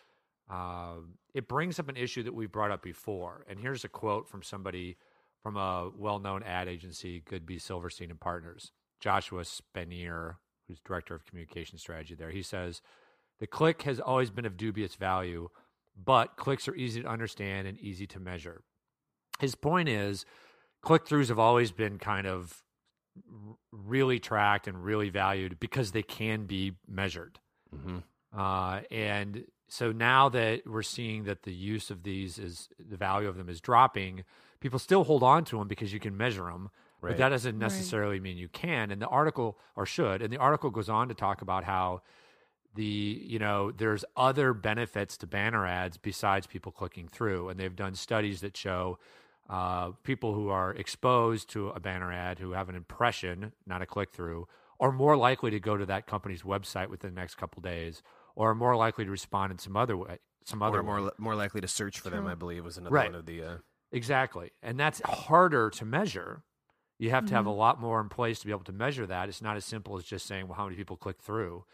um, 0.49 1.13
it 1.33 1.47
brings 1.47 1.79
up 1.79 1.87
an 1.87 1.95
issue 1.97 2.23
that 2.23 2.33
we've 2.33 2.51
brought 2.51 2.71
up 2.71 2.83
before. 2.83 3.45
And 3.49 3.59
here's 3.59 3.83
a 3.83 3.89
quote 3.89 4.27
from 4.27 4.43
somebody 4.43 4.97
from 5.41 5.57
a 5.57 5.89
well-known 5.97 6.43
ad 6.43 6.67
agency, 6.67 7.21
Goodby 7.21 7.59
Silverstein 7.59 8.11
and 8.11 8.19
Partners, 8.19 8.71
Joshua 8.99 9.43
Spenier, 9.43 10.35
who's 10.67 10.79
director 10.79 11.15
of 11.15 11.25
communication 11.25 11.77
strategy 11.77 12.15
there. 12.15 12.29
He 12.31 12.43
says 12.43 12.81
the 13.39 13.47
click 13.47 13.83
has 13.83 13.99
always 13.99 14.29
been 14.29 14.45
of 14.45 14.57
dubious 14.57 14.95
value, 14.95 15.49
but 15.95 16.37
clicks 16.37 16.67
are 16.67 16.75
easy 16.75 17.01
to 17.01 17.07
understand 17.07 17.67
and 17.67 17.79
easy 17.79 18.05
to 18.07 18.19
measure. 18.19 18.61
His 19.39 19.55
point 19.55 19.89
is 19.89 20.25
click 20.81 21.05
throughs 21.05 21.29
have 21.29 21.39
always 21.39 21.71
been 21.71 21.97
kind 21.97 22.27
of 22.27 22.61
really 23.71 24.19
tracked 24.19 24.67
and 24.67 24.83
really 24.83 25.09
valued 25.09 25.59
because 25.59 25.91
they 25.91 26.03
can 26.03 26.45
be 26.45 26.73
measured. 26.87 27.39
Mm-hmm. 27.75 27.97
Uh, 28.37 28.81
and 28.89 29.45
so 29.67 29.91
now 29.91 30.29
that 30.29 30.61
we're 30.65 30.83
seeing 30.83 31.23
that 31.25 31.43
the 31.43 31.53
use 31.53 31.89
of 31.89 32.03
these 32.03 32.37
is 32.37 32.69
the 32.79 32.97
value 32.97 33.27
of 33.27 33.37
them 33.37 33.49
is 33.49 33.61
dropping, 33.61 34.23
people 34.59 34.79
still 34.79 35.03
hold 35.03 35.23
on 35.23 35.45
to 35.45 35.57
them 35.57 35.67
because 35.67 35.93
you 35.93 35.99
can 35.99 36.15
measure 36.15 36.45
them. 36.45 36.69
Right. 37.01 37.11
But 37.11 37.17
that 37.17 37.29
doesn't 37.29 37.57
necessarily 37.57 38.15
right. 38.15 38.21
mean 38.21 38.37
you 38.37 38.47
can. 38.47 38.91
And 38.91 39.01
the 39.01 39.07
article, 39.07 39.57
or 39.75 39.85
should, 39.85 40.21
and 40.21 40.31
the 40.31 40.37
article 40.37 40.69
goes 40.69 40.87
on 40.87 41.07
to 41.07 41.15
talk 41.15 41.41
about 41.41 41.63
how 41.63 42.03
the 42.75 43.21
you 43.25 43.39
know 43.39 43.71
there's 43.71 44.05
other 44.15 44.53
benefits 44.53 45.17
to 45.17 45.27
banner 45.27 45.65
ads 45.65 45.97
besides 45.97 46.47
people 46.47 46.71
clicking 46.71 47.07
through, 47.07 47.49
and 47.49 47.59
they've 47.59 47.75
done 47.75 47.95
studies 47.95 48.41
that 48.41 48.55
show 48.55 48.99
uh, 49.51 49.91
people 50.03 50.33
who 50.33 50.47
are 50.47 50.71
exposed 50.71 51.49
to 51.49 51.67
a 51.69 51.79
banner 51.79 52.11
ad 52.11 52.39
who 52.39 52.51
have 52.51 52.69
an 52.69 52.75
impression, 52.75 53.51
not 53.67 53.81
a 53.81 53.85
click 53.85 54.11
through, 54.13 54.47
are 54.79 54.93
more 54.93 55.17
likely 55.17 55.51
to 55.51 55.59
go 55.59 55.75
to 55.75 55.85
that 55.85 56.07
company's 56.07 56.43
website 56.43 56.87
within 56.87 57.13
the 57.13 57.19
next 57.19 57.35
couple 57.35 57.61
days, 57.61 58.01
or 58.33 58.51
are 58.51 58.55
more 58.55 58.77
likely 58.77 59.03
to 59.03 59.11
respond 59.11 59.51
in 59.51 59.57
some 59.59 59.75
other 59.75 59.97
way. 59.97 60.19
Some 60.45 60.63
other 60.63 60.79
or 60.79 60.83
more 60.83 61.01
way. 61.03 61.09
more 61.17 61.35
likely 61.35 61.59
to 61.59 61.67
search 61.67 61.99
for 61.99 62.09
True. 62.09 62.17
them. 62.17 62.27
I 62.27 62.35
believe 62.35 62.63
was 62.63 62.77
another 62.77 62.95
right. 62.95 63.11
one 63.11 63.19
of 63.19 63.25
the 63.25 63.43
uh... 63.43 63.57
exactly, 63.91 64.51
and 64.63 64.79
that's 64.79 65.01
harder 65.01 65.69
to 65.71 65.85
measure. 65.85 66.43
You 66.97 67.09
have 67.09 67.25
to 67.25 67.27
Mm-hmm. 67.27 67.35
have 67.35 67.45
a 67.47 67.51
lot 67.51 67.81
more 67.81 67.99
in 67.99 68.09
place 68.09 68.39
to 68.39 68.45
be 68.45 68.51
able 68.51 68.63
to 68.63 68.71
measure 68.71 69.05
that. 69.05 69.27
It's 69.27 69.41
not 69.41 69.57
as 69.57 69.65
simple 69.65 69.97
as 69.97 70.05
just 70.05 70.25
saying, 70.27 70.47
well, 70.47 70.55
how 70.55 70.63
many 70.65 70.77
people 70.77 70.95
click 70.95 71.19
through. 71.21 71.65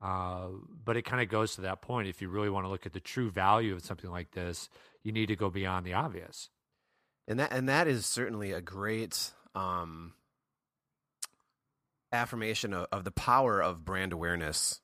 Uh, 0.00 0.48
but 0.84 0.96
it 0.96 1.02
kind 1.02 1.22
of 1.22 1.28
goes 1.28 1.54
to 1.54 1.62
that 1.62 1.80
point. 1.82 2.06
If 2.06 2.22
you 2.22 2.28
really 2.28 2.50
want 2.50 2.64
to 2.66 2.70
look 2.70 2.86
at 2.86 2.92
the 2.92 3.00
true 3.00 3.30
value 3.30 3.74
of 3.74 3.82
something 3.82 4.10
like 4.10 4.32
this, 4.32 4.68
you 5.02 5.10
need 5.10 5.26
to 5.26 5.36
go 5.36 5.50
beyond 5.50 5.84
the 5.84 5.94
obvious. 5.94 6.50
And 7.28 7.38
that 7.40 7.52
and 7.52 7.68
that 7.68 7.86
is 7.88 8.06
certainly 8.06 8.52
a 8.52 8.60
great 8.60 9.32
um, 9.54 10.14
affirmation 12.12 12.72
of, 12.72 12.86
of 12.92 13.04
the 13.04 13.10
power 13.10 13.60
of 13.62 13.84
brand 13.84 14.12
awareness 14.12 14.80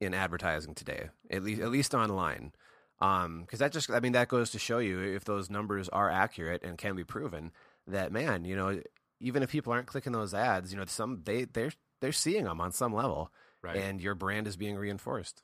in 0.00 0.14
advertising 0.14 0.74
today, 0.74 1.08
at 1.30 1.42
least 1.42 1.60
at 1.60 1.70
least 1.70 1.94
online. 1.94 2.52
Because 3.00 3.58
that 3.58 3.72
just, 3.72 3.90
I 3.90 4.00
mean, 4.00 4.12
that 4.12 4.28
goes 4.28 4.50
to 4.52 4.58
show 4.58 4.78
you 4.78 5.00
if 5.00 5.24
those 5.24 5.50
numbers 5.50 5.88
are 5.90 6.08
accurate 6.08 6.62
and 6.62 6.78
can 6.78 6.96
be 6.96 7.04
proven 7.04 7.52
that 7.86 8.12
man, 8.12 8.44
you 8.46 8.56
know, 8.56 8.80
even 9.20 9.42
if 9.42 9.50
people 9.50 9.72
aren't 9.72 9.86
clicking 9.88 10.12
those 10.12 10.32
ads, 10.32 10.72
you 10.72 10.78
know, 10.78 10.84
some 10.86 11.20
they 11.24 11.44
they're 11.44 11.72
they're 12.00 12.12
seeing 12.12 12.44
them 12.44 12.60
on 12.60 12.72
some 12.72 12.94
level, 12.94 13.30
Right. 13.62 13.76
and 13.76 14.00
your 14.00 14.14
brand 14.14 14.46
is 14.46 14.56
being 14.56 14.76
reinforced. 14.76 15.42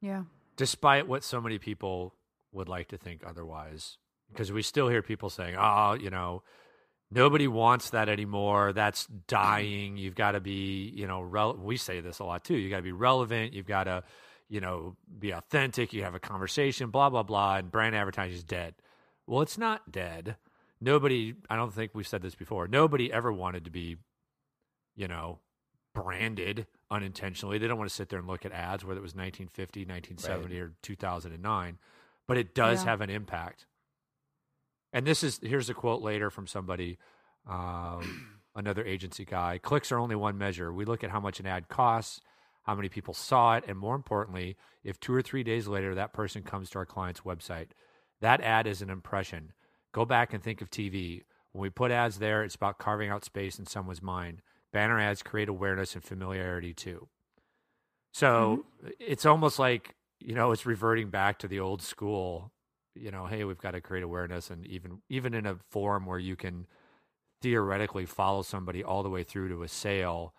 Yeah. 0.00 0.24
despite 0.56 1.06
what 1.06 1.22
so 1.24 1.40
many 1.42 1.58
people 1.58 2.14
would 2.52 2.68
like 2.68 2.88
to 2.88 2.96
think 2.96 3.22
otherwise. 3.26 3.96
Because 4.32 4.52
we 4.52 4.62
still 4.62 4.88
hear 4.88 5.02
people 5.02 5.28
saying, 5.30 5.56
oh, 5.58 5.94
you 5.94 6.10
know, 6.10 6.42
nobody 7.10 7.48
wants 7.48 7.90
that 7.90 8.08
anymore. 8.08 8.72
That's 8.72 9.06
dying. 9.26 9.96
You've 9.96 10.14
got 10.14 10.32
to 10.32 10.40
be, 10.40 10.92
you 10.94 11.06
know, 11.06 11.20
rel- 11.20 11.56
we 11.56 11.76
say 11.76 12.00
this 12.00 12.18
a 12.20 12.24
lot 12.24 12.44
too. 12.44 12.56
You 12.56 12.70
got 12.70 12.76
to 12.78 12.82
be 12.82 12.92
relevant. 12.92 13.52
You've 13.52 13.66
got 13.66 13.84
to, 13.84 14.04
you 14.48 14.60
know, 14.60 14.96
be 15.18 15.32
authentic. 15.32 15.92
You 15.92 16.04
have 16.04 16.14
a 16.14 16.20
conversation, 16.20 16.90
blah, 16.90 17.10
blah, 17.10 17.22
blah. 17.24 17.56
And 17.56 17.70
brand 17.70 17.94
advertising 17.96 18.36
is 18.36 18.44
dead. 18.44 18.74
Well, 19.26 19.42
it's 19.42 19.58
not 19.58 19.90
dead. 19.92 20.36
Nobody, 20.80 21.34
I 21.50 21.56
don't 21.56 21.72
think 21.74 21.90
we've 21.94 22.06
said 22.08 22.22
this 22.22 22.34
before, 22.34 22.66
nobody 22.66 23.12
ever 23.12 23.32
wanted 23.32 23.64
to 23.66 23.70
be, 23.70 23.96
you 24.96 25.08
know, 25.08 25.40
branded 25.94 26.66
unintentionally. 26.90 27.58
They 27.58 27.66
don't 27.68 27.76
want 27.78 27.90
to 27.90 27.94
sit 27.94 28.08
there 28.08 28.18
and 28.18 28.26
look 28.28 28.46
at 28.46 28.52
ads, 28.52 28.84
whether 28.84 28.98
it 28.98 29.02
was 29.02 29.14
1950, 29.14 29.80
1970, 29.84 30.58
or 30.60 30.72
2009, 30.82 31.78
but 32.26 32.38
it 32.38 32.54
does 32.54 32.82
Yeah. 32.84 32.90
have 32.90 33.00
an 33.02 33.10
impact. 33.10 33.66
And 34.92 35.06
this 35.06 35.22
is 35.22 35.40
here's 35.42 35.70
a 35.70 35.74
quote 35.74 36.02
later 36.02 36.30
from 36.30 36.46
somebody, 36.46 36.98
um, 37.48 38.38
another 38.54 38.84
agency 38.84 39.24
guy. 39.24 39.58
Clicks 39.58 39.92
are 39.92 39.98
only 39.98 40.16
one 40.16 40.38
measure. 40.38 40.72
We 40.72 40.84
look 40.84 41.04
at 41.04 41.10
how 41.10 41.20
much 41.20 41.40
an 41.40 41.46
ad 41.46 41.68
costs, 41.68 42.20
how 42.64 42.74
many 42.74 42.88
people 42.88 43.14
saw 43.14 43.56
it, 43.56 43.64
and 43.66 43.78
more 43.78 43.94
importantly, 43.94 44.56
if 44.84 44.98
two 44.98 45.14
or 45.14 45.22
three 45.22 45.42
days 45.42 45.68
later 45.68 45.94
that 45.94 46.12
person 46.12 46.42
comes 46.42 46.70
to 46.70 46.78
our 46.78 46.86
client's 46.86 47.20
website. 47.20 47.68
That 48.20 48.40
ad 48.40 48.66
is 48.66 48.82
an 48.82 48.90
impression. 48.90 49.52
Go 49.92 50.04
back 50.04 50.32
and 50.32 50.42
think 50.42 50.60
of 50.60 50.70
TV. 50.70 51.22
When 51.52 51.62
we 51.62 51.70
put 51.70 51.90
ads 51.90 52.18
there, 52.18 52.42
it's 52.44 52.54
about 52.54 52.78
carving 52.78 53.10
out 53.10 53.24
space 53.24 53.58
in 53.58 53.66
someone's 53.66 54.02
mind. 54.02 54.42
Banner 54.72 55.00
ads 55.00 55.22
create 55.22 55.48
awareness 55.48 55.94
and 55.94 56.04
familiarity 56.04 56.74
too. 56.74 57.08
So 58.12 58.66
it's 58.98 59.26
almost 59.26 59.58
like, 59.58 59.94
you 60.20 60.34
know, 60.34 60.52
it's 60.52 60.66
reverting 60.66 61.10
back 61.10 61.38
to 61.38 61.48
the 61.48 61.60
old 61.60 61.82
school, 61.82 62.52
you 62.94 63.10
know, 63.10 63.26
hey, 63.26 63.44
we've 63.44 63.58
got 63.58 63.72
to 63.72 63.80
create 63.80 64.02
awareness 64.02 64.50
and 64.50 64.66
even 64.66 65.00
even 65.08 65.34
in 65.34 65.46
a 65.46 65.56
forum 65.70 66.06
where 66.06 66.18
you 66.18 66.36
can 66.36 66.66
theoretically 67.40 68.06
follow 68.06 68.42
somebody 68.42 68.84
all 68.84 69.02
the 69.02 69.08
way 69.08 69.22
through 69.22 69.48
to 69.48 69.62
a 69.62 69.68
sale, 69.68 70.34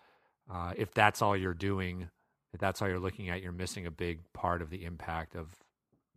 uh, 0.51 0.73
if 0.77 0.93
that's 0.93 1.21
all 1.21 1.35
you're 1.35 1.53
doing, 1.53 2.09
if 2.53 2.59
that's 2.59 2.81
all 2.81 2.87
you're 2.87 2.99
looking 2.99 3.29
at, 3.29 3.41
you're 3.41 3.51
missing 3.51 3.85
a 3.85 3.91
big 3.91 4.19
part 4.33 4.61
of 4.61 4.69
the 4.69 4.85
impact 4.85 5.35
of 5.35 5.55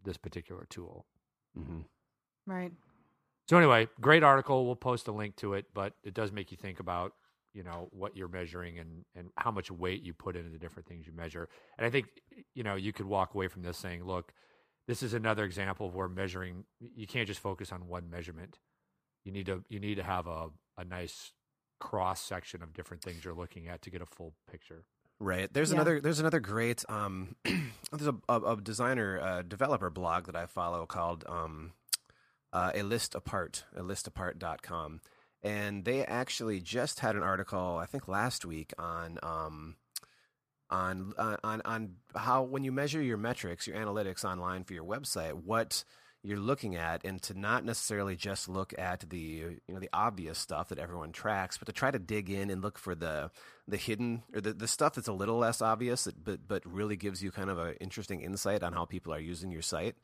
this 0.02 0.16
particular 0.16 0.66
tool. 0.68 1.06
Mm-hmm. 1.58 1.80
Right. 2.46 2.72
So 3.48 3.56
anyway, 3.56 3.88
great 4.00 4.22
article. 4.22 4.66
We'll 4.66 4.76
post 4.76 5.08
a 5.08 5.12
link 5.12 5.36
to 5.36 5.54
it, 5.54 5.66
but 5.74 5.94
it 6.02 6.14
does 6.14 6.32
make 6.32 6.50
you 6.50 6.56
think 6.56 6.80
about 6.80 7.12
you 7.52 7.62
know 7.62 7.88
what 7.92 8.16
you're 8.16 8.28
measuring 8.28 8.78
and 8.78 9.04
and 9.14 9.30
how 9.36 9.50
much 9.50 9.70
weight 9.70 10.02
you 10.02 10.12
put 10.12 10.36
into 10.36 10.50
the 10.50 10.58
different 10.58 10.88
things 10.88 11.06
you 11.06 11.12
measure. 11.12 11.48
And 11.78 11.86
I 11.86 11.90
think 11.90 12.06
you 12.54 12.62
know 12.64 12.74
you 12.74 12.92
could 12.92 13.06
walk 13.06 13.34
away 13.34 13.48
from 13.48 13.62
this 13.62 13.78
saying, 13.78 14.04
look, 14.04 14.32
this 14.86 15.02
is 15.02 15.14
another 15.14 15.44
example 15.44 15.86
of 15.88 15.94
where 15.94 16.08
measuring 16.08 16.64
you 16.80 17.06
can't 17.06 17.26
just 17.26 17.40
focus 17.40 17.72
on 17.72 17.88
one 17.88 18.10
measurement. 18.10 18.58
You 19.24 19.32
need 19.32 19.46
to 19.46 19.64
you 19.68 19.80
need 19.80 19.96
to 19.96 20.02
have 20.02 20.26
a 20.26 20.48
a 20.76 20.84
nice 20.84 21.32
cross 21.80 22.20
section 22.20 22.62
of 22.62 22.72
different 22.72 23.02
things 23.02 23.24
you're 23.24 23.34
looking 23.34 23.68
at 23.68 23.82
to 23.82 23.90
get 23.90 24.02
a 24.02 24.06
full 24.06 24.34
picture. 24.50 24.84
Right. 25.20 25.52
There's 25.52 25.70
Yeah. 25.70 25.76
another. 25.76 26.00
There's 26.00 26.20
another 26.20 26.40
great. 26.40 26.84
Um, 26.88 27.36
there's 27.44 28.06
a, 28.08 28.16
a, 28.28 28.40
a 28.52 28.60
designer, 28.60 29.20
uh, 29.20 29.42
developer 29.42 29.88
blog 29.90 30.26
that 30.26 30.36
I 30.36 30.46
follow 30.46 30.86
called 30.86 31.24
um, 31.28 31.72
uh, 32.52 32.72
a 32.74 32.82
list 32.82 33.14
apart. 33.14 33.64
A 33.76 33.80
listapart.com, 33.82 35.00
and 35.42 35.84
they 35.84 36.04
actually 36.04 36.60
just 36.60 37.00
had 37.00 37.14
an 37.16 37.22
article 37.22 37.78
I 37.80 37.86
think 37.86 38.08
last 38.08 38.44
week 38.44 38.72
on 38.78 39.18
um, 39.22 39.76
on 40.74 41.14
uh, 41.16 41.36
on 41.44 41.62
on 41.64 41.92
how 42.16 42.42
when 42.42 42.64
you 42.64 42.72
measure 42.72 43.02
your 43.02 43.16
metrics, 43.16 43.66
your 43.66 43.76
analytics 43.76 44.24
online 44.24 44.64
for 44.64 44.74
your 44.74 44.84
website, 44.84 45.34
what 45.34 45.84
you're 46.24 46.38
looking 46.38 46.74
at 46.74 47.04
and 47.04 47.20
to 47.20 47.38
not 47.38 47.66
necessarily 47.66 48.16
just 48.16 48.48
look 48.48 48.72
at 48.78 49.04
the 49.10 49.18
you 49.18 49.60
know 49.68 49.78
the 49.78 49.90
obvious 49.92 50.38
stuff 50.38 50.70
that 50.70 50.78
everyone 50.78 51.12
tracks 51.12 51.58
but 51.58 51.66
to 51.66 51.72
try 51.72 51.90
to 51.90 51.98
dig 51.98 52.30
in 52.30 52.48
and 52.48 52.62
look 52.62 52.78
for 52.78 52.94
the 52.94 53.30
the 53.68 53.76
hidden 53.76 54.22
or 54.34 54.40
the, 54.40 54.54
the 54.54 54.66
stuff 54.66 54.94
that's 54.94 55.06
a 55.06 55.12
little 55.12 55.36
less 55.36 55.60
obvious 55.60 56.04
that, 56.04 56.24
but 56.24 56.48
but 56.48 56.62
really 56.64 56.96
gives 56.96 57.22
you 57.22 57.30
kind 57.30 57.50
of 57.50 57.58
an 57.58 57.74
interesting 57.78 58.22
insight 58.22 58.62
on 58.62 58.72
how 58.72 58.86
people 58.86 59.12
are 59.12 59.20
using 59.20 59.50
your 59.50 59.60
site 59.60 59.96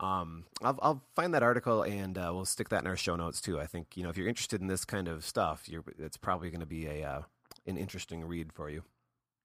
um, 0.00 0.44
I'll, 0.62 0.78
I'll 0.82 1.02
find 1.14 1.34
that 1.34 1.42
article 1.42 1.82
and 1.82 2.16
uh, 2.16 2.30
we'll 2.32 2.46
stick 2.46 2.70
that 2.70 2.80
in 2.80 2.86
our 2.86 2.96
show 2.96 3.16
notes 3.16 3.40
too. 3.40 3.60
I 3.60 3.66
think 3.66 3.98
you 3.98 4.02
know 4.02 4.08
if 4.08 4.16
you're 4.16 4.28
interested 4.28 4.62
in 4.62 4.66
this 4.66 4.86
kind 4.86 5.08
of 5.08 5.26
stuff, 5.26 5.68
you're 5.68 5.84
it's 5.98 6.16
probably 6.16 6.48
going 6.48 6.60
to 6.60 6.66
be 6.66 6.86
a 6.86 7.04
uh, 7.04 7.22
an 7.66 7.76
interesting 7.76 8.24
read 8.24 8.50
for 8.50 8.70
you. 8.70 8.82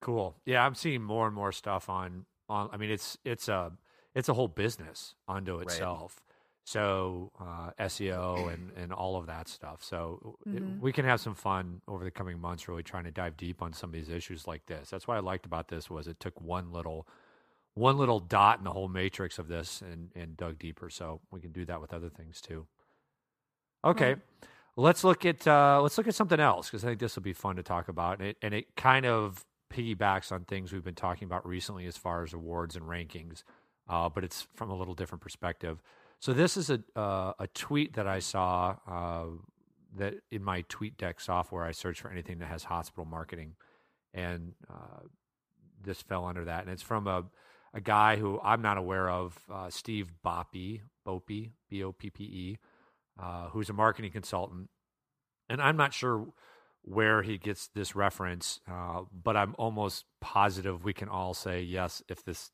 Cool. 0.05 0.35
Yeah, 0.45 0.63
I'm 0.63 0.75
seeing 0.75 1.01
more 1.01 1.25
and 1.25 1.35
more 1.35 1.51
stuff 1.51 1.89
on 1.89 2.27
on. 2.47 2.69
I 2.71 2.77
mean, 2.77 2.91
it's 2.91 3.17
it's 3.25 3.47
a 3.49 3.71
it's 4.13 4.29
a 4.29 4.35
whole 4.35 4.47
business 4.47 5.15
unto 5.27 5.57
itself. 5.57 6.21
So 6.63 7.31
uh, 7.39 7.71
SEO 7.79 8.53
and 8.53 8.71
and 8.77 8.93
all 8.93 9.15
of 9.15 9.25
that 9.25 9.47
stuff. 9.47 9.83
So 9.83 10.37
it- 10.45 10.61
Mhm. 10.63 10.79
we 10.79 10.91
can 10.93 11.05
have 11.05 11.19
some 11.19 11.33
fun 11.33 11.81
over 11.87 12.03
the 12.03 12.11
coming 12.11 12.39
months, 12.39 12.67
really 12.67 12.83
trying 12.83 13.05
to 13.05 13.11
dive 13.11 13.35
deep 13.35 13.63
on 13.63 13.73
some 13.73 13.89
of 13.89 13.93
these 13.93 14.09
issues 14.09 14.45
like 14.45 14.67
this. 14.67 14.91
That's 14.91 15.07
what 15.07 15.17
I 15.17 15.21
liked 15.21 15.47
about 15.47 15.69
this 15.69 15.89
was 15.89 16.07
it 16.07 16.19
took 16.19 16.39
one 16.39 16.71
little 16.71 17.07
one 17.73 17.97
little 17.97 18.19
dot 18.19 18.59
in 18.59 18.63
the 18.63 18.73
whole 18.73 18.87
matrix 18.87 19.39
of 19.39 19.47
this 19.47 19.81
and 19.81 20.11
and 20.13 20.37
dug 20.37 20.59
deeper. 20.59 20.91
So 20.91 21.19
we 21.31 21.41
can 21.41 21.51
do 21.51 21.65
that 21.65 21.81
with 21.81 21.93
other 21.95 22.09
things 22.11 22.41
too. 22.41 22.67
Okay. 23.83 24.13
Right. 24.13 24.21
Let's 24.77 25.03
look 25.03 25.25
at 25.25 25.47
uh, 25.47 25.81
let's 25.81 25.97
look 25.97 26.07
at 26.07 26.13
something 26.13 26.39
else 26.39 26.67
because 26.69 26.83
I 26.85 26.89
think 26.89 26.99
this 26.99 27.15
will 27.15 27.23
be 27.23 27.33
fun 27.33 27.55
to 27.55 27.63
talk 27.63 27.87
about, 27.87 28.19
and 28.19 28.27
it, 28.29 28.37
and 28.43 28.53
it 28.53 28.75
kind 28.75 29.05
of 29.07 29.43
piggybacks 29.75 30.31
on 30.31 30.45
things 30.45 30.71
we've 30.71 30.83
been 30.83 30.95
talking 30.95 31.25
about 31.25 31.45
recently 31.45 31.85
as 31.85 31.97
far 31.97 32.23
as 32.23 32.33
awards 32.33 32.75
and 32.75 32.85
rankings, 32.85 33.43
uh, 33.89 34.07
but 34.09 34.23
it's 34.23 34.47
from 34.55 34.69
a 34.69 34.75
little 34.75 34.93
different 34.93 35.21
perspective. 35.21 35.81
So 36.19 36.33
this 36.33 36.57
is 36.57 36.69
a 36.69 36.79
uh, 36.95 37.33
a 37.39 37.47
tweet 37.47 37.93
that 37.93 38.07
I 38.07 38.19
saw 38.19 38.77
uh, 38.87 39.25
that 39.97 40.15
in 40.31 40.43
my 40.43 40.63
TweetDeck 40.63 41.21
software 41.21 41.63
I 41.63 41.73
search 41.73 42.01
for 42.01 42.09
anything 42.09 42.39
that 42.39 42.47
has 42.47 42.63
hospital 42.63 43.05
marketing, 43.05 43.55
and 44.13 44.53
uh, 44.69 45.01
this 45.83 46.01
fell 46.01 46.25
under 46.25 46.45
that, 46.45 46.61
and 46.63 46.69
it's 46.71 46.81
from 46.83 47.07
a 47.07 47.25
a 47.73 47.81
guy 47.81 48.15
who 48.15 48.39
I'm 48.41 48.61
not 48.61 48.77
aware 48.77 49.09
of, 49.09 49.37
uh, 49.51 49.69
Steve 49.69 50.09
Boppe, 50.25 50.81
Boppe, 51.05 51.51
B 51.69 51.83
O 51.83 51.91
P 51.91 52.09
P 52.09 52.23
E, 52.23 52.57
uh, 53.21 53.49
who's 53.49 53.69
a 53.69 53.73
marketing 53.73 54.11
consultant, 54.11 54.69
and 55.49 55.61
I'm 55.61 55.75
not 55.75 55.93
sure 55.93 56.27
where 56.85 57.23
he 57.23 57.37
gets 57.37 57.67
this 57.69 57.95
reference, 57.95 58.59
uh, 58.71 59.01
but 59.11 59.35
I'm 59.35 59.55
almost 59.57 60.05
positive 60.21 60.83
we 60.83 60.93
can 60.93 61.09
all 61.09 61.33
say 61.33 61.61
yes 61.61 62.03
if 62.07 62.23
this 62.23 62.51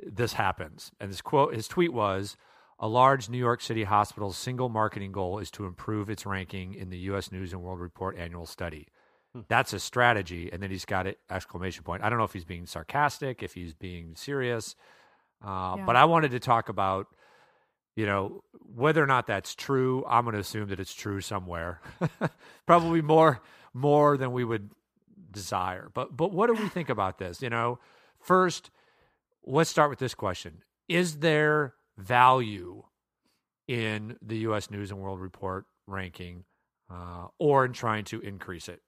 this 0.00 0.34
happens. 0.34 0.92
And 1.00 1.10
his 1.10 1.20
quote, 1.20 1.54
his 1.54 1.66
tweet 1.66 1.92
was, 1.92 2.36
"A 2.78 2.86
large 2.86 3.28
New 3.28 3.38
York 3.38 3.60
City 3.60 3.84
hospital's 3.84 4.36
single 4.36 4.68
marketing 4.68 5.10
goal 5.10 5.40
is 5.40 5.50
to 5.52 5.66
improve 5.66 6.08
its 6.08 6.24
ranking 6.24 6.74
in 6.74 6.90
the 6.90 6.98
U.S. 7.10 7.32
News 7.32 7.52
and 7.52 7.62
World 7.62 7.80
Report 7.80 8.16
annual 8.16 8.46
study." 8.46 8.86
Hmm. 9.34 9.40
That's 9.48 9.72
a 9.72 9.80
strategy, 9.80 10.50
and 10.52 10.62
then 10.62 10.70
he's 10.70 10.84
got 10.84 11.08
it 11.08 11.18
exclamation 11.28 11.82
point. 11.82 12.04
I 12.04 12.10
don't 12.10 12.18
know 12.18 12.24
if 12.24 12.32
he's 12.32 12.44
being 12.44 12.66
sarcastic, 12.66 13.42
if 13.42 13.54
he's 13.54 13.74
being 13.74 14.14
serious, 14.14 14.76
uh, 15.44 15.74
yeah. 15.76 15.84
but 15.84 15.96
I 15.96 16.04
wanted 16.04 16.30
to 16.30 16.40
talk 16.40 16.68
about 16.68 17.08
you 17.98 18.06
know 18.06 18.44
whether 18.76 19.02
or 19.02 19.08
not 19.08 19.26
that's 19.26 19.56
true 19.56 20.04
i'm 20.08 20.22
going 20.22 20.34
to 20.34 20.40
assume 20.40 20.68
that 20.68 20.78
it's 20.78 20.94
true 20.94 21.20
somewhere. 21.20 21.80
Probably 22.66 23.02
more 23.02 23.40
more 23.74 24.16
than 24.16 24.30
we 24.30 24.44
would 24.44 24.70
desire. 25.32 25.90
But 25.92 26.16
but 26.16 26.32
what 26.32 26.46
do 26.46 26.54
we 26.54 26.68
think 26.68 26.88
about 26.88 27.18
this? 27.18 27.42
You 27.42 27.50
know 27.50 27.80
first 28.20 28.70
let's 29.44 29.68
start 29.68 29.90
with 29.90 29.98
this 29.98 30.14
question. 30.14 30.62
Is 30.88 31.18
there 31.18 31.74
value 31.96 32.84
in 33.66 34.16
the 34.22 34.36
us 34.42 34.70
news 34.70 34.92
and 34.92 35.00
world 35.00 35.20
report 35.20 35.66
ranking 35.88 36.44
uh, 36.88 37.26
or 37.40 37.64
in 37.64 37.72
trying 37.72 38.04
to 38.04 38.20
increase 38.20 38.68
it? 38.68 38.80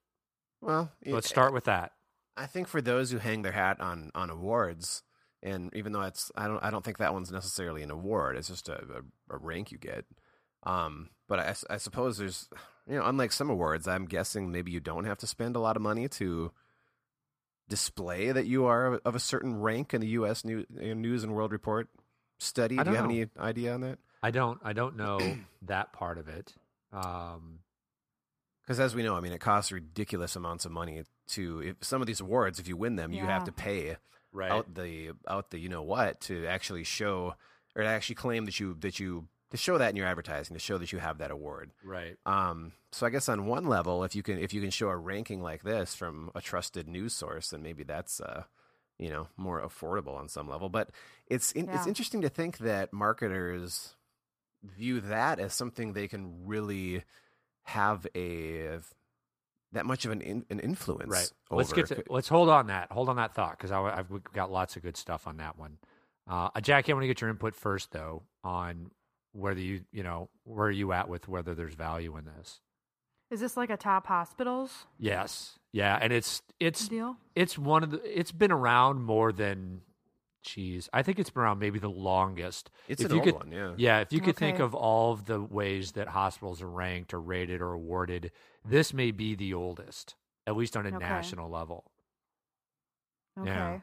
Well 0.61 0.93
let's 1.05 1.29
start 1.29 1.53
with 1.53 1.65
that. 1.65 1.91
I 2.37 2.47
think 2.47 2.69
for 2.69 2.81
those 2.81 3.11
who 3.11 3.19
hang 3.19 3.43
their 3.43 3.51
hat 3.51 3.81
on 3.81 4.13
on 4.15 4.31
awards 4.31 5.03
and 5.43 5.75
even 5.75 5.93
though 5.93 6.03
it's 6.03 6.31
I 6.35 6.47
don't 6.47 6.63
I 6.63 6.71
don't 6.71 6.85
think 6.85 6.99
that 6.99 7.13
one's 7.13 7.33
necessarily 7.33 7.83
an 7.83 7.91
award. 7.91 8.37
It's 8.37 8.49
just 8.49 8.69
a, 8.69 8.79
a, 8.79 9.35
a 9.35 9.39
rank 9.39 9.73
you 9.73 9.79
get. 9.79 10.05
Um, 10.65 11.09
but 11.29 11.39
I, 11.39 11.55
I 11.71 11.77
suppose 11.79 12.19
there's 12.19 12.49
you 12.87 12.97
know 12.97 13.05
unlike 13.05 13.33
some 13.33 13.51
awards, 13.51 13.89
I'm 13.89 14.07
guessing 14.07 14.53
maybe 14.53 14.71
you 14.71 14.81
don't 14.81 15.05
have 15.05 15.19
to 15.19 15.27
spend 15.27 15.57
a 15.57 15.61
lot 15.61 15.77
of 15.77 15.83
money 15.83 16.09
to 16.09 16.53
display 17.69 18.33
that 18.33 18.47
you 18.47 18.67
are 18.67 19.01
of 19.05 19.15
a 19.15 19.21
certain 19.21 19.61
rank 19.61 19.95
in 19.95 20.01
the 20.01 20.09
U.S. 20.09 20.45
News, 20.45 20.67
News 20.71 21.25
and 21.25 21.35
World 21.35 21.53
Report 21.53 21.89
study. 22.39 22.77
Do 22.77 22.91
you 22.91 22.97
have 22.97 23.09
know. 23.09 23.15
any 23.15 23.27
idea 23.39 23.73
on 23.75 23.81
that? 23.83 23.99
I 24.23 24.31
don't. 24.31 24.61
I 24.63 24.73
don't 24.73 24.97
know 24.97 25.19
that 25.63 25.93
part 25.93 26.19
of 26.19 26.29
it. 26.29 26.55
Um, 26.93 27.61
because 28.63 28.79
as 28.79 28.95
we 28.95 29.03
know, 29.03 29.17
I 29.17 29.21
mean, 29.21 29.33
it 29.33 29.41
costs 29.41 29.73
ridiculous 29.73 30.37
amounts 30.37 30.65
of 30.65 30.71
money 30.71 31.03
to 31.29 31.61
if 31.61 31.77
some 31.81 32.01
of 32.01 32.07
these 32.07 32.21
awards. 32.21 32.59
If 32.59 32.69
you 32.69 32.77
win 32.77 32.97
them, 32.97 33.13
yeah. 33.13 33.23
you 33.23 33.27
have 33.27 33.45
to 33.45 33.53
pay 33.53 33.97
right. 34.33 34.51
out 34.51 34.75
the 34.75 35.11
out 35.29 35.51
the 35.51 35.59
you 35.59 35.69
know 35.69 35.83
what 35.83 36.21
to 36.23 36.47
actually 36.47 36.85
show 36.85 37.35
or 37.77 37.83
to 37.83 37.89
actually 37.89 38.15
claim 38.17 38.45
that 38.47 38.59
you 38.61 38.77
that 38.81 38.99
you 38.99 39.27
to 39.51 39.57
show 39.57 39.79
that 39.79 39.91
in 39.91 39.97
your 39.97 40.07
advertising 40.07 40.55
to 40.55 40.61
show 40.61 40.79
that 40.79 40.93
you 40.93 40.99
have 40.99 41.19
that 41.19 41.31
award. 41.31 41.71
Right. 41.85 42.17
Um, 42.25 42.73
so 42.93 43.07
I 43.07 43.11
guess 43.11 43.29
on 43.29 43.47
one 43.47 43.67
level, 43.67 44.05
if 44.05 44.15
you 44.15 44.23
can 44.23 44.39
if 44.39 44.55
you 44.55 44.61
can 44.61 44.71
show 44.71 44.89
a 44.89 44.97
ranking 44.97 45.43
like 45.43 45.63
this 45.63 45.95
from 45.95 46.31
a 46.35 46.41
trusted 46.41 46.89
news 46.89 47.15
source, 47.15 47.49
then 47.49 47.63
maybe 47.63 47.83
that's 47.83 48.21
uh, 48.21 48.45
you 48.99 49.11
know 49.11 49.29
more 49.37 49.61
affordable 49.61 50.17
on 50.17 50.29
some 50.29 50.49
level. 50.49 50.69
But 50.69 50.91
it's 51.27 51.53
in, 51.53 51.67
yeah. 51.67 51.77
it's 51.77 51.87
interesting 51.87 52.23
to 52.23 52.29
think 52.29 52.59
that 52.59 52.93
marketers 52.93 53.95
view 54.63 55.01
that 55.01 55.41
as 55.41 55.55
something 55.55 55.93
they 55.93 56.07
can 56.07 56.47
really 56.47 57.05
have 57.65 58.07
a 58.17 58.79
that 59.73 59.87
much 59.87 60.05
of 60.05 60.11
an 60.11 60.21
in, 60.21 60.45
an 60.51 60.61
influence. 60.61 61.11
Right. 61.11 61.33
Over. 61.51 61.59
Let's 61.59 61.73
get 61.73 61.87
to, 61.89 62.05
let's 62.09 62.29
hold 62.29 62.49
on 62.49 62.69
that. 62.69 62.91
Hold 62.91 63.09
on 63.09 63.17
that 63.17 63.35
thought 63.35 63.57
because 63.59 63.73
I've 63.73 64.09
got 64.33 64.51
lots 64.51 64.77
of 64.77 64.83
good 64.83 64.97
stuff 64.97 65.27
on 65.27 65.37
that 65.39 65.59
one. 65.59 65.79
Uh, 66.29 66.49
Jackie, 66.61 66.93
I 66.93 66.95
want 66.95 67.05
to 67.05 67.09
get 67.09 67.21
your 67.21 67.31
input 67.31 67.55
first 67.55 67.93
though 67.93 68.23
on 68.45 68.91
whether 69.33 69.61
you 69.61 69.83
you 69.93 70.03
know 70.03 70.29
where 70.45 70.67
are 70.67 70.71
you 70.71 70.93
at 70.93 71.09
with 71.09 71.29
whether 71.29 71.55
there's 71.55 71.75
value 71.75 72.17
in 72.17 72.25
this. 72.25 72.61
Is 73.31 73.41
this 73.41 73.57
like 73.57 73.71
a 73.71 73.77
top 73.77 74.07
hospitals? 74.09 74.87
Yes. 74.99 75.59
Yeah, 75.73 75.97
and 76.01 76.13
it's 76.13 76.43
it's 76.59 76.89
deal. 76.89 77.17
It's 77.37 77.57
one 77.57 77.85
of 77.85 77.93
the. 77.93 78.19
It's 78.19 78.33
been 78.33 78.51
around 78.51 79.05
more 79.05 79.33
than 79.33 79.83
Cheese. 80.43 80.89
I 80.93 81.03
think 81.03 81.19
it's 81.19 81.31
been 81.31 81.43
around 81.43 81.59
maybe 81.59 81.79
the 81.79 81.91
longest. 81.91 82.71
It's 82.89 83.03
if 83.03 83.11
an 83.11 83.17
you 83.17 83.21
old 83.23 83.25
could, 83.27 83.35
one, 83.35 83.53
yeah. 83.53 83.75
Yeah, 83.77 84.01
if 84.01 84.13
you 84.13 84.21
could 84.21 84.31
Okay. 84.37 84.47
think 84.47 84.59
of 84.59 84.75
all 84.75 85.13
of 85.13 85.27
the 85.27 85.41
ways 85.41 85.93
that 85.93 86.09
hospitals 86.09 86.63
are 86.63 86.69
ranked 86.71 87.13
or 87.15 87.21
rated 87.21 87.61
or 87.61 87.73
awarded, 87.73 88.33
this 88.65 88.93
may 88.95 89.11
be 89.11 89.35
the 89.35 89.53
oldest, 89.55 90.15
at 90.47 90.57
least 90.57 90.77
on 90.77 90.87
a 90.87 90.89
Okay. 90.89 90.99
national 90.99 91.51
level. 91.51 91.91
Okay. 93.39 93.49
Yeah. 93.51 93.79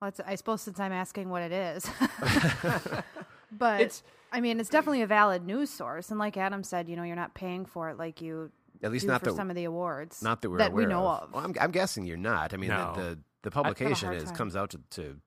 Well, 0.00 0.08
it's, 0.08 0.20
I 0.20 0.34
suppose 0.34 0.62
since 0.62 0.78
I'm 0.78 0.92
asking 0.92 1.28
what 1.30 1.42
it 1.42 1.52
is, 1.52 1.88
but 3.52 3.80
It's 3.80 4.02
I 4.32 4.40
mean, 4.40 4.58
it's 4.58 4.68
definitely 4.68 5.02
a 5.02 5.06
valid 5.06 5.44
news 5.46 5.70
source, 5.70 6.10
and 6.10 6.18
like 6.18 6.36
Adam 6.36 6.64
said, 6.64 6.88
you 6.88 6.96
know, 6.96 7.04
you're 7.04 7.14
not 7.16 7.34
paying 7.34 7.64
for 7.66 7.88
it 7.90 7.96
like 7.98 8.20
you 8.20 8.50
At 8.82 8.90
least 8.90 9.02
do 9.06 9.12
not 9.12 9.20
for 9.20 9.26
the 9.30 9.36
some 9.36 9.48
of 9.50 9.56
the 9.56 9.64
awards. 9.64 10.22
not 10.22 10.42
that 10.42 10.50
we're 10.50 10.58
that 10.58 10.72
we 10.72 10.86
know 10.86 11.06
of. 11.08 11.22
of. 11.24 11.32
Well, 11.32 11.44
I'm, 11.44 11.54
I'm 11.60 11.70
guessing 11.70 12.04
you're 12.04 12.16
not. 12.16 12.52
I 12.52 12.56
mean, 12.56 12.70
No. 12.70 12.92
the, 12.96 13.00
the 13.02 13.18
the 13.44 13.50
publication 13.50 14.12
is 14.12 14.24
time. 14.24 14.34
comes 14.34 14.56
out 14.56 14.70
to, 14.70 14.80
to 14.90 15.20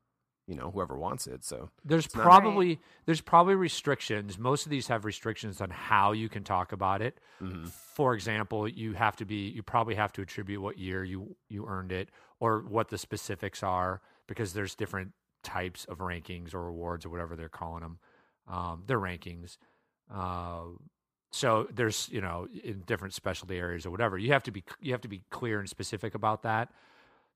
you 0.48 0.56
know 0.56 0.72
whoever 0.72 0.98
wants 0.98 1.28
it. 1.28 1.44
So 1.44 1.70
there's 1.84 2.08
probably 2.08 2.80
there's 3.06 3.22
probably 3.22 3.56
restrictions. 3.56 4.38
Most 4.40 4.66
of 4.66 4.70
these 4.70 4.88
have 4.88 5.06
restrictions 5.06 5.60
on 5.62 5.70
how 5.70 6.14
you 6.14 6.30
can 6.30 6.44
talk 6.44 6.72
about 6.72 7.02
it. 7.02 7.20
mhm. 7.42 7.68
For 7.70 8.14
example, 8.14 8.68
you 8.68 8.94
have 8.94 9.16
to 9.18 9.26
be 9.26 9.50
you 9.50 9.62
probably 9.64 9.96
have 9.96 10.14
to 10.14 10.22
attribute 10.22 10.62
what 10.62 10.78
year 10.78 11.04
you 11.04 11.36
you 11.50 11.66
earned 11.68 11.92
it 11.92 12.10
or 12.40 12.62
what 12.62 12.90
the 12.90 12.98
specifics 12.98 13.62
are 13.64 14.02
because 14.28 14.54
there's 14.54 14.76
different 14.76 15.12
types 15.44 15.86
of 15.86 15.98
rankings 16.00 16.54
or 16.54 16.68
awards 16.68 17.06
or 17.06 17.10
whatever 17.10 17.36
they're 17.36 17.50
calling 17.50 17.82
them. 17.82 18.00
Um, 18.48 18.84
they're 18.88 19.00
rankings. 19.00 19.58
Uh, 20.14 20.64
so 21.32 21.68
there's 21.74 22.08
you 22.10 22.22
know 22.22 22.48
in 22.64 22.82
different 22.86 23.14
specialty 23.14 23.58
areas 23.58 23.86
or 23.86 23.92
whatever 23.92 24.18
you 24.18 24.32
have 24.32 24.44
to 24.44 24.52
be 24.52 24.64
you 24.80 24.94
have 24.94 25.02
to 25.02 25.10
be 25.10 25.24
clear 25.30 25.60
and 25.60 25.70
specific 25.70 26.16
about 26.16 26.44
that. 26.44 26.70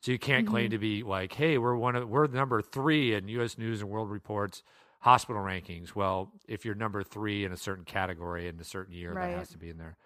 So 0.01 0.11
you 0.11 0.17
can't 0.19 0.47
claim 0.47 0.71
to 0.71 0.79
be 0.79 1.03
like, 1.03 1.31
hey, 1.33 1.57
we're 1.59 1.75
one 1.75 1.95
of 1.95 2.09
we're 2.09 2.25
number 2.27 2.61
three 2.61 3.13
in 3.13 3.27
U.S. 3.27 3.57
News 3.57 3.81
and 3.81 3.89
World 3.89 4.09
Report's 4.09 4.63
hospital 5.01 5.41
rankings. 5.43 5.93
Well, 5.95 6.31
if 6.47 6.65
you're 6.65 6.73
number 6.75 7.03
three 7.03 7.45
in 7.45 7.51
a 7.51 7.57
certain 7.57 7.85
category 7.85 8.47
in 8.47 8.59
a 8.59 8.63
certain 8.63 8.93
year, 8.95 9.13
Right. 9.13 9.29
that 9.31 9.37
has 9.37 9.49
to 9.49 9.59
be 9.59 9.69
in 9.69 9.77
there. 9.77 9.97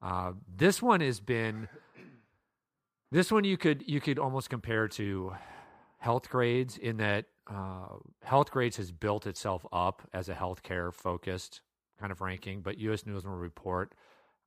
Uh, 0.00 0.32
this 0.56 0.80
one 0.80 1.00
has 1.00 1.18
been. 1.20 1.68
This 3.10 3.32
one 3.32 3.42
you 3.42 3.56
could 3.56 3.82
you 3.88 4.00
could 4.00 4.20
almost 4.20 4.50
compare 4.50 4.86
to 4.88 5.34
HealthGrades 6.04 6.78
in 6.78 6.98
that 6.98 7.26
uh, 7.48 7.96
HealthGrades 8.24 8.76
has 8.76 8.92
built 8.92 9.26
itself 9.26 9.66
up 9.72 10.02
as 10.12 10.28
a 10.28 10.34
healthcare 10.34 10.94
focused 10.94 11.60
kind 11.98 12.12
of 12.12 12.20
ranking, 12.20 12.60
but 12.62 12.78
U.S. 12.78 13.04
News 13.04 13.24
and 13.24 13.32
World 13.32 13.42
Report 13.42 13.92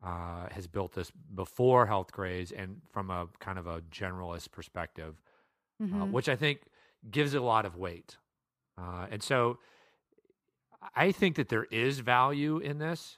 uh, 0.03 0.49
has 0.51 0.67
built 0.67 0.93
this 0.93 1.11
before 1.33 1.87
HealthGrades 1.87 2.51
and 2.55 2.81
from 2.91 3.09
a 3.09 3.27
kind 3.39 3.57
of 3.57 3.67
a 3.67 3.81
generalist 3.81 4.51
perspective, 4.51 5.21
uh, 5.81 5.85
Mhm. 5.85 6.11
which 6.11 6.27
I 6.27 6.35
think 6.35 6.61
gives 7.09 7.33
it 7.33 7.41
a 7.41 7.45
lot 7.45 7.65
of 7.65 7.75
weight. 7.77 8.17
Uh, 8.77 9.07
and 9.09 9.23
so 9.23 9.59
I 10.95 11.11
think 11.11 11.35
that 11.37 11.47
there 11.49 11.63
is 11.65 11.99
value 11.99 12.57
in 12.57 12.77
this. 12.79 13.17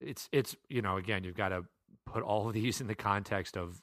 It's 0.00 0.28
it's 0.32 0.56
you 0.68 0.82
know 0.82 0.96
again 0.96 1.22
you've 1.24 1.36
got 1.36 1.50
to 1.50 1.64
put 2.06 2.22
all 2.22 2.48
of 2.48 2.54
these 2.54 2.80
in 2.80 2.86
the 2.86 2.94
context 2.94 3.56
of 3.56 3.82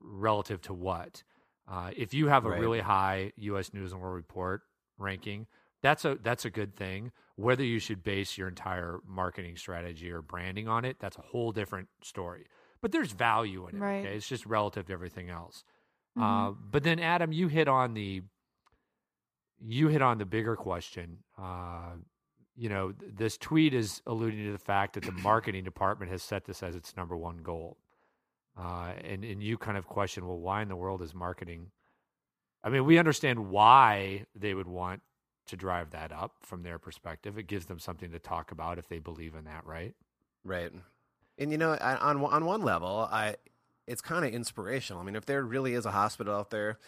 relative 0.00 0.62
to 0.62 0.74
what. 0.74 1.22
Uh, 1.68 1.90
if 1.96 2.14
you 2.14 2.28
have 2.28 2.44
a 2.46 2.50
Right. 2.50 2.60
really 2.60 2.80
high 2.80 3.32
U.S. 3.36 3.74
News 3.74 3.92
and 3.92 4.00
World 4.00 4.14
Report 4.14 4.62
ranking, 4.98 5.46
that's 5.86 6.04
a 6.04 6.18
that's 6.22 6.44
a 6.44 6.50
good 6.50 6.74
thing. 6.74 7.12
Whether 7.36 7.62
you 7.64 7.78
should 7.78 8.02
base 8.02 8.36
your 8.36 8.48
entire 8.48 8.98
marketing 9.06 9.56
strategy 9.56 10.10
or 10.10 10.20
branding 10.20 10.66
on 10.68 10.84
it, 10.84 10.96
that's 10.98 11.16
a 11.16 11.20
whole 11.22 11.52
different 11.52 11.88
story. 12.02 12.46
But 12.82 12.90
there's 12.92 13.12
value 13.12 13.68
in 13.68 13.76
it. 13.76 13.80
Right. 13.80 14.04
Okay? 14.06 14.16
It's 14.16 14.28
just 14.28 14.46
relative 14.46 14.86
to 14.86 14.92
everything 14.92 15.30
else. 15.30 15.62
Mhm. 16.18 16.22
Uh, 16.22 16.50
but 16.70 16.82
then, 16.82 16.98
Adam, 16.98 17.30
you 17.32 17.46
hit 17.48 17.68
on 17.68 17.94
the 17.94 18.22
you 19.60 19.88
hit 19.88 20.02
on 20.02 20.18
the 20.18 20.26
bigger 20.26 20.56
question. 20.56 21.18
Uh, 21.38 21.92
you 22.56 22.68
know, 22.68 22.92
th- 22.92 23.12
this 23.14 23.38
tweet 23.38 23.72
is 23.72 24.02
alluding 24.06 24.44
to 24.44 24.52
the 24.52 24.58
fact 24.58 24.94
that 24.94 25.04
the 25.04 25.12
marketing 25.30 25.62
department 25.64 26.10
has 26.10 26.22
set 26.22 26.44
this 26.46 26.62
as 26.62 26.74
its 26.74 26.96
number 26.96 27.16
one 27.16 27.38
goal. 27.38 27.78
Uh, 28.58 28.92
and 29.04 29.24
and 29.24 29.42
you 29.42 29.56
kind 29.56 29.76
of 29.78 29.86
question, 29.86 30.26
well, 30.26 30.38
why 30.38 30.62
in 30.62 30.68
the 30.68 30.76
world 30.76 31.00
is 31.02 31.14
marketing? 31.14 31.70
I 32.64 32.70
mean, 32.70 32.84
we 32.84 32.98
understand 32.98 33.50
why 33.50 34.26
they 34.34 34.52
would 34.54 34.66
want 34.66 35.02
to 35.46 35.56
drive 35.56 35.90
that 35.90 36.12
up 36.12 36.34
from 36.42 36.62
their 36.62 36.78
perspective. 36.78 37.38
It 37.38 37.46
gives 37.46 37.66
them 37.66 37.78
something 37.78 38.10
to 38.10 38.18
talk 38.18 38.50
about 38.50 38.78
if 38.78 38.88
they 38.88 38.98
believe 38.98 39.34
in 39.34 39.44
that, 39.44 39.66
right? 39.66 39.94
Right. 40.44 40.72
And 41.38 41.52
you 41.52 41.58
know, 41.58 41.72
on 41.72 42.24
on 42.24 42.44
one 42.44 42.62
level, 42.62 43.08
I 43.10 43.36
it's 43.86 44.00
kind 44.00 44.24
of 44.24 44.32
inspirational. 44.32 45.00
I 45.00 45.04
mean, 45.04 45.16
if 45.16 45.26
there 45.26 45.42
really 45.42 45.74
is 45.74 45.86
a 45.86 45.90
hospital 45.90 46.34
out 46.34 46.50
there 46.50 46.78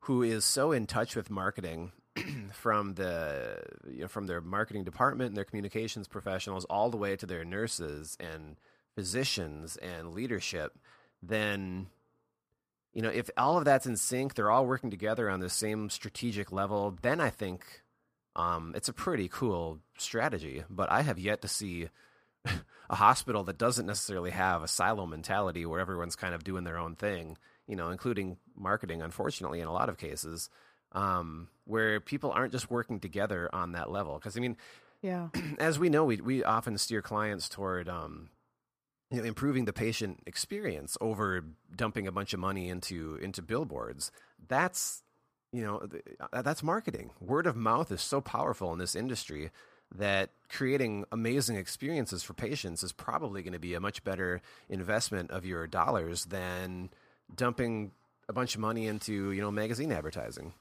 who 0.00 0.22
is 0.22 0.44
so 0.44 0.72
in 0.72 0.86
touch 0.86 1.16
with 1.16 1.30
marketing 1.30 1.92
from 2.52 2.94
the 2.94 3.62
you 3.88 4.02
know, 4.02 4.08
from 4.08 4.26
their 4.26 4.40
marketing 4.40 4.84
department 4.84 5.28
and 5.28 5.36
their 5.36 5.44
communications 5.44 6.08
professionals 6.08 6.64
all 6.66 6.90
the 6.90 6.96
way 6.96 7.16
to 7.16 7.26
their 7.26 7.44
nurses 7.44 8.16
and 8.20 8.56
physicians 8.94 9.76
and 9.78 10.12
leadership, 10.14 10.78
then 11.22 11.86
you 12.92 13.02
know, 13.02 13.08
if 13.08 13.28
all 13.36 13.58
of 13.58 13.64
that's 13.64 13.86
in 13.86 13.96
sync, 13.96 14.34
they're 14.34 14.50
all 14.50 14.66
working 14.66 14.90
together 14.90 15.28
on 15.28 15.40
the 15.40 15.50
same 15.50 15.90
strategic 15.90 16.52
level, 16.52 16.96
then 17.02 17.20
I 17.20 17.28
think 17.30 17.82
um, 18.36 18.72
it's 18.74 18.88
a 18.88 18.92
pretty 18.92 19.28
cool 19.28 19.80
strategy. 19.98 20.64
But 20.68 20.90
I 20.90 21.02
have 21.02 21.18
yet 21.18 21.42
to 21.42 21.48
see 21.48 21.88
a 22.90 22.94
hospital 22.94 23.44
that 23.44 23.58
doesn't 23.58 23.86
necessarily 23.86 24.30
have 24.30 24.62
a 24.62 24.68
silo 24.68 25.06
mentality 25.06 25.64
where 25.66 25.80
everyone's 25.80 26.16
kind 26.16 26.34
of 26.34 26.44
doing 26.44 26.64
their 26.64 26.78
own 26.78 26.96
thing, 26.96 27.36
you 27.66 27.76
know, 27.76 27.90
including 27.90 28.36
marketing, 28.56 29.02
unfortunately, 29.02 29.60
in 29.60 29.68
a 29.68 29.72
lot 29.72 29.88
of 29.88 29.98
cases, 29.98 30.50
um, 30.92 31.48
where 31.64 32.00
people 32.00 32.30
aren't 32.32 32.52
just 32.52 32.70
working 32.70 33.00
together 33.00 33.48
on 33.52 33.72
that 33.72 33.90
level. 33.90 34.14
Because, 34.14 34.36
I 34.36 34.40
mean, 34.40 34.56
Yeah. 35.02 35.28
as 35.58 35.78
we 35.78 35.88
know, 35.88 36.04
we, 36.04 36.16
we 36.16 36.44
often 36.44 36.76
steer 36.78 37.02
clients 37.02 37.48
toward 37.48 37.88
um, 37.88 38.30
you 39.10 39.18
know, 39.18 39.24
improving 39.24 39.64
the 39.64 39.72
patient 39.72 40.20
experience 40.26 40.96
over 41.00 41.44
dumping 41.74 42.08
a 42.08 42.12
bunch 42.12 42.32
of 42.34 42.40
money 42.40 42.68
into 42.68 43.16
into 43.22 43.42
billboards. 43.42 44.10
That's 44.48 45.03
you 45.54 45.62
know 45.62 45.86
uh, 46.32 46.42
that's 46.42 46.62
marketing. 46.62 47.10
Word 47.20 47.46
of 47.46 47.54
mouth 47.56 47.92
is 47.92 48.02
so 48.02 48.20
powerful 48.20 48.72
in 48.72 48.78
this 48.78 48.96
industry 48.96 49.50
that 49.94 50.30
creating 50.48 51.04
amazing 51.12 51.56
experiences 51.56 52.24
for 52.24 52.34
patients 52.34 52.82
is 52.82 52.92
probably 52.92 53.42
going 53.42 53.52
to 53.52 53.60
be 53.60 53.74
a 53.74 53.80
much 53.80 54.02
better 54.02 54.42
investment 54.68 55.30
of 55.30 55.46
your 55.46 55.66
dollars 55.68 56.24
than 56.24 56.90
dumping 57.34 57.92
a 58.28 58.32
bunch 58.32 58.56
of 58.56 58.60
money 58.60 58.86
into 58.86 59.30
you 59.30 59.40
know 59.40 59.52
magazine 59.52 59.92
advertising. 59.92 60.52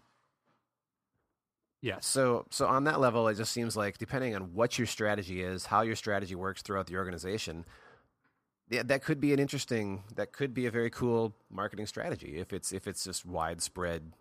Yeah. 1.82 1.98
So, 2.00 2.46
so 2.50 2.68
on 2.68 2.86
that 2.86 3.02
level, 3.02 3.28
it 3.28 3.36
just 3.36 3.52
seems 3.52 3.76
like 3.76 3.98
depending 3.98 4.36
on 4.36 4.54
what 4.54 4.78
your 4.78 4.88
strategy 4.88 5.42
is, 5.42 5.66
how 5.66 5.82
your 5.82 5.98
strategy 5.98 6.34
works 6.34 6.62
throughout 6.62 6.88
the 6.88 6.96
organization, 6.96 7.66
yeah, 8.70 8.84
that 8.84 9.04
could 9.04 9.20
be 9.20 9.34
an 9.34 9.40
interesting, 9.40 10.04
that 10.16 10.32
could 10.32 10.54
be 10.54 10.66
a 10.66 10.72
very 10.72 10.90
cool 10.90 11.34
marketing 11.52 11.86
strategy 11.86 12.38
if 12.38 12.54
it's 12.54 12.72
if 12.72 12.88
it's 12.88 13.04
just 13.04 13.26
widespread 13.26 14.14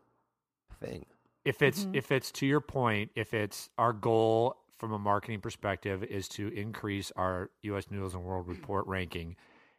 thing. 0.83 1.07
if 1.45 1.63
it's 1.63 1.87
if 1.93 2.13
it's 2.13 2.31
to 2.33 2.47
your 2.47 2.61
point, 2.61 3.11
if 3.15 3.35
it's 3.35 3.69
our 3.79 3.93
goal 3.93 4.57
from 4.79 4.93
a 4.93 4.99
marketing 4.99 5.41
perspective 5.41 6.03
is 6.05 6.29
to 6.29 6.49
increase 6.49 7.13
our 7.17 7.51
U.S. 7.63 7.91
News 7.91 8.15
and 8.15 8.25
World 8.25 8.49
Report 8.49 8.87
ranking, 8.87 9.37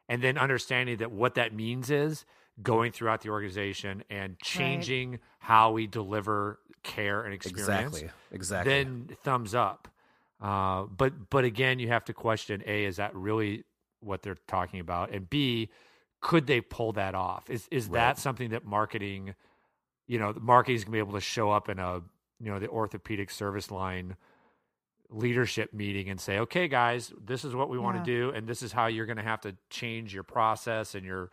and 0.10 0.22
then 0.22 0.38
understanding 0.38 0.98
that 0.98 1.12
what 1.12 1.36
that 1.36 1.54
means 1.54 1.89
is 1.89 2.26
going 2.62 2.92
throughout 2.92 3.22
the 3.22 3.30
organization 3.30 4.04
and 4.10 4.38
changing 4.39 5.20
how 5.39 5.72
we 5.72 5.88
deliver 5.88 6.60
care 6.84 7.24
and 7.24 7.34
experience. 7.34 7.98
Exactly, 7.98 8.10
exactly. 8.32 8.74
Then 8.74 9.10
thumbs 9.24 9.56
up. 9.56 9.88
Uh, 10.42 10.84
but 10.84 11.30
but 11.30 11.46
again, 11.46 11.80
you 11.80 11.88
have 11.89 12.06
to 12.06 12.13
question: 12.13 12.62
a 12.66 12.86
is 12.86 12.98
that 12.98 13.16
really 13.16 13.63
what 14.02 14.22
they're 14.22 14.38
talking 14.48 14.80
about, 14.82 15.12
and 15.12 15.30
b 15.30 15.70
could 16.22 16.48
they 16.48 16.62
pull 16.62 16.92
that 16.94 17.16
off? 17.16 17.50
Is 17.50 17.68
is 17.72 17.88
Right. 17.88 17.94
that 18.00 18.20
something 18.20 18.50
that 18.52 18.66
marketing? 18.66 19.36
You 20.08 20.20
know, 20.20 20.34
the 20.34 20.39
marketing 20.39 20.76
is 20.76 20.84
going 20.84 20.92
to 20.92 20.96
be 20.96 21.00
able 21.00 21.13
to 21.13 21.22
show 21.22 21.52
up 21.52 21.70
in 21.70 21.80
a, 21.80 22.02
you 22.39 22.52
know, 22.52 22.60
the 22.60 22.68
orthopedic 22.68 23.30
service 23.30 23.72
line 23.72 24.16
leadership 25.10 25.74
meeting 25.74 26.10
and 26.10 26.20
say, 26.20 26.39
okay, 26.39 26.68
guys, 26.68 27.13
this 27.24 27.46
is 27.46 27.54
what 27.56 27.70
we 27.70 27.78
want 27.78 27.98
to 27.98 28.04
do, 28.04 28.32
and 28.32 28.48
this 28.48 28.62
is 28.62 28.72
how 28.72 28.88
you're 28.88 29.06
going 29.06 29.18
to 29.18 29.24
have 29.24 29.42
to 29.42 29.56
change 29.70 30.13
your 30.13 30.24
process 30.24 30.96
and 30.96 31.06
your, 31.06 31.32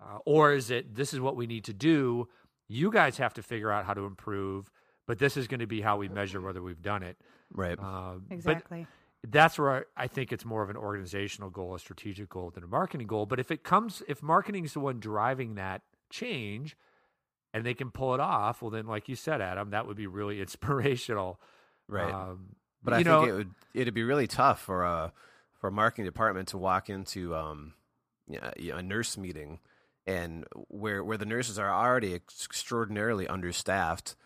uh, 0.00 0.18
or 0.24 0.54
is 0.54 0.70
it 0.70 0.94
this 0.94 1.12
is 1.12 1.20
what 1.20 1.36
we 1.36 1.46
need 1.46 1.64
to 1.64 1.72
do? 1.74 2.28
You 2.68 2.90
guys 2.90 3.18
have 3.18 3.34
to 3.34 3.42
figure 3.42 3.70
out 3.70 3.84
how 3.84 3.94
to 3.94 4.06
improve, 4.06 4.70
but 5.06 5.18
this 5.18 5.36
is 5.36 5.46
going 5.46 5.60
to 5.60 5.66
be 5.66 5.82
how 5.82 5.98
we 5.98 6.08
measure 6.08 6.40
whether 6.40 6.62
we've 6.62 6.82
done 6.82 7.02
it. 7.02 7.18
right. 7.52 7.78
Uh, 7.78 8.14
Exactly. 8.30 8.86
That's 9.28 9.56
where 9.58 9.86
I 9.96 10.08
think 10.08 10.32
it's 10.32 10.44
more 10.44 10.62
of 10.64 10.70
an 10.70 10.76
organizational 10.76 11.50
goal, 11.50 11.76
a 11.76 11.78
strategic 11.78 12.28
goal 12.30 12.50
than 12.50 12.64
a 12.64 12.66
marketing 12.66 13.06
goal. 13.06 13.26
But 13.26 13.38
if 13.38 13.52
it 13.52 13.62
comes, 13.62 14.02
if 14.08 14.20
marketing 14.20 14.64
is 14.64 14.72
the 14.72 14.80
one 14.80 14.98
driving 14.98 15.54
that 15.54 15.82
change, 16.10 16.76
and 17.52 17.64
they 17.64 17.74
can 17.74 17.90
pull 17.90 18.14
it 18.14 18.20
off, 18.20 18.62
well, 18.62 18.70
then, 18.70 18.86
like 18.86 19.08
you 19.08 19.16
said, 19.16 19.40
Adam, 19.40 19.70
that 19.70 19.86
would 19.86 19.96
be 19.96 20.06
really 20.06 20.40
inspirational. 20.46 21.40
right. 21.88 22.12
Um, 22.12 22.56
But 22.82 22.94
I 22.94 22.98
you 22.98 23.04
think 23.04 23.28
it 23.28 23.32
would 23.32 23.50
it'd 23.74 23.94
be 23.94 24.04
really 24.04 24.26
tough 24.26 24.60
for 24.60 24.84
a 24.84 25.12
for 25.60 25.68
a 25.68 25.72
marketing 25.72 26.04
department 26.04 26.48
to 26.48 26.58
walk 26.58 26.90
into 26.90 27.34
um 27.34 27.74
yeah, 28.26 28.50
yeah, 28.56 28.78
a 28.78 28.82
nurse 28.82 29.16
meeting 29.16 29.60
and 30.06 30.44
where 30.68 31.04
where 31.04 31.16
the 31.18 31.26
nurses 31.26 31.58
are 31.58 31.70
already 31.70 32.14
extraordinarily 32.14 33.26
understaffed, 33.28 34.16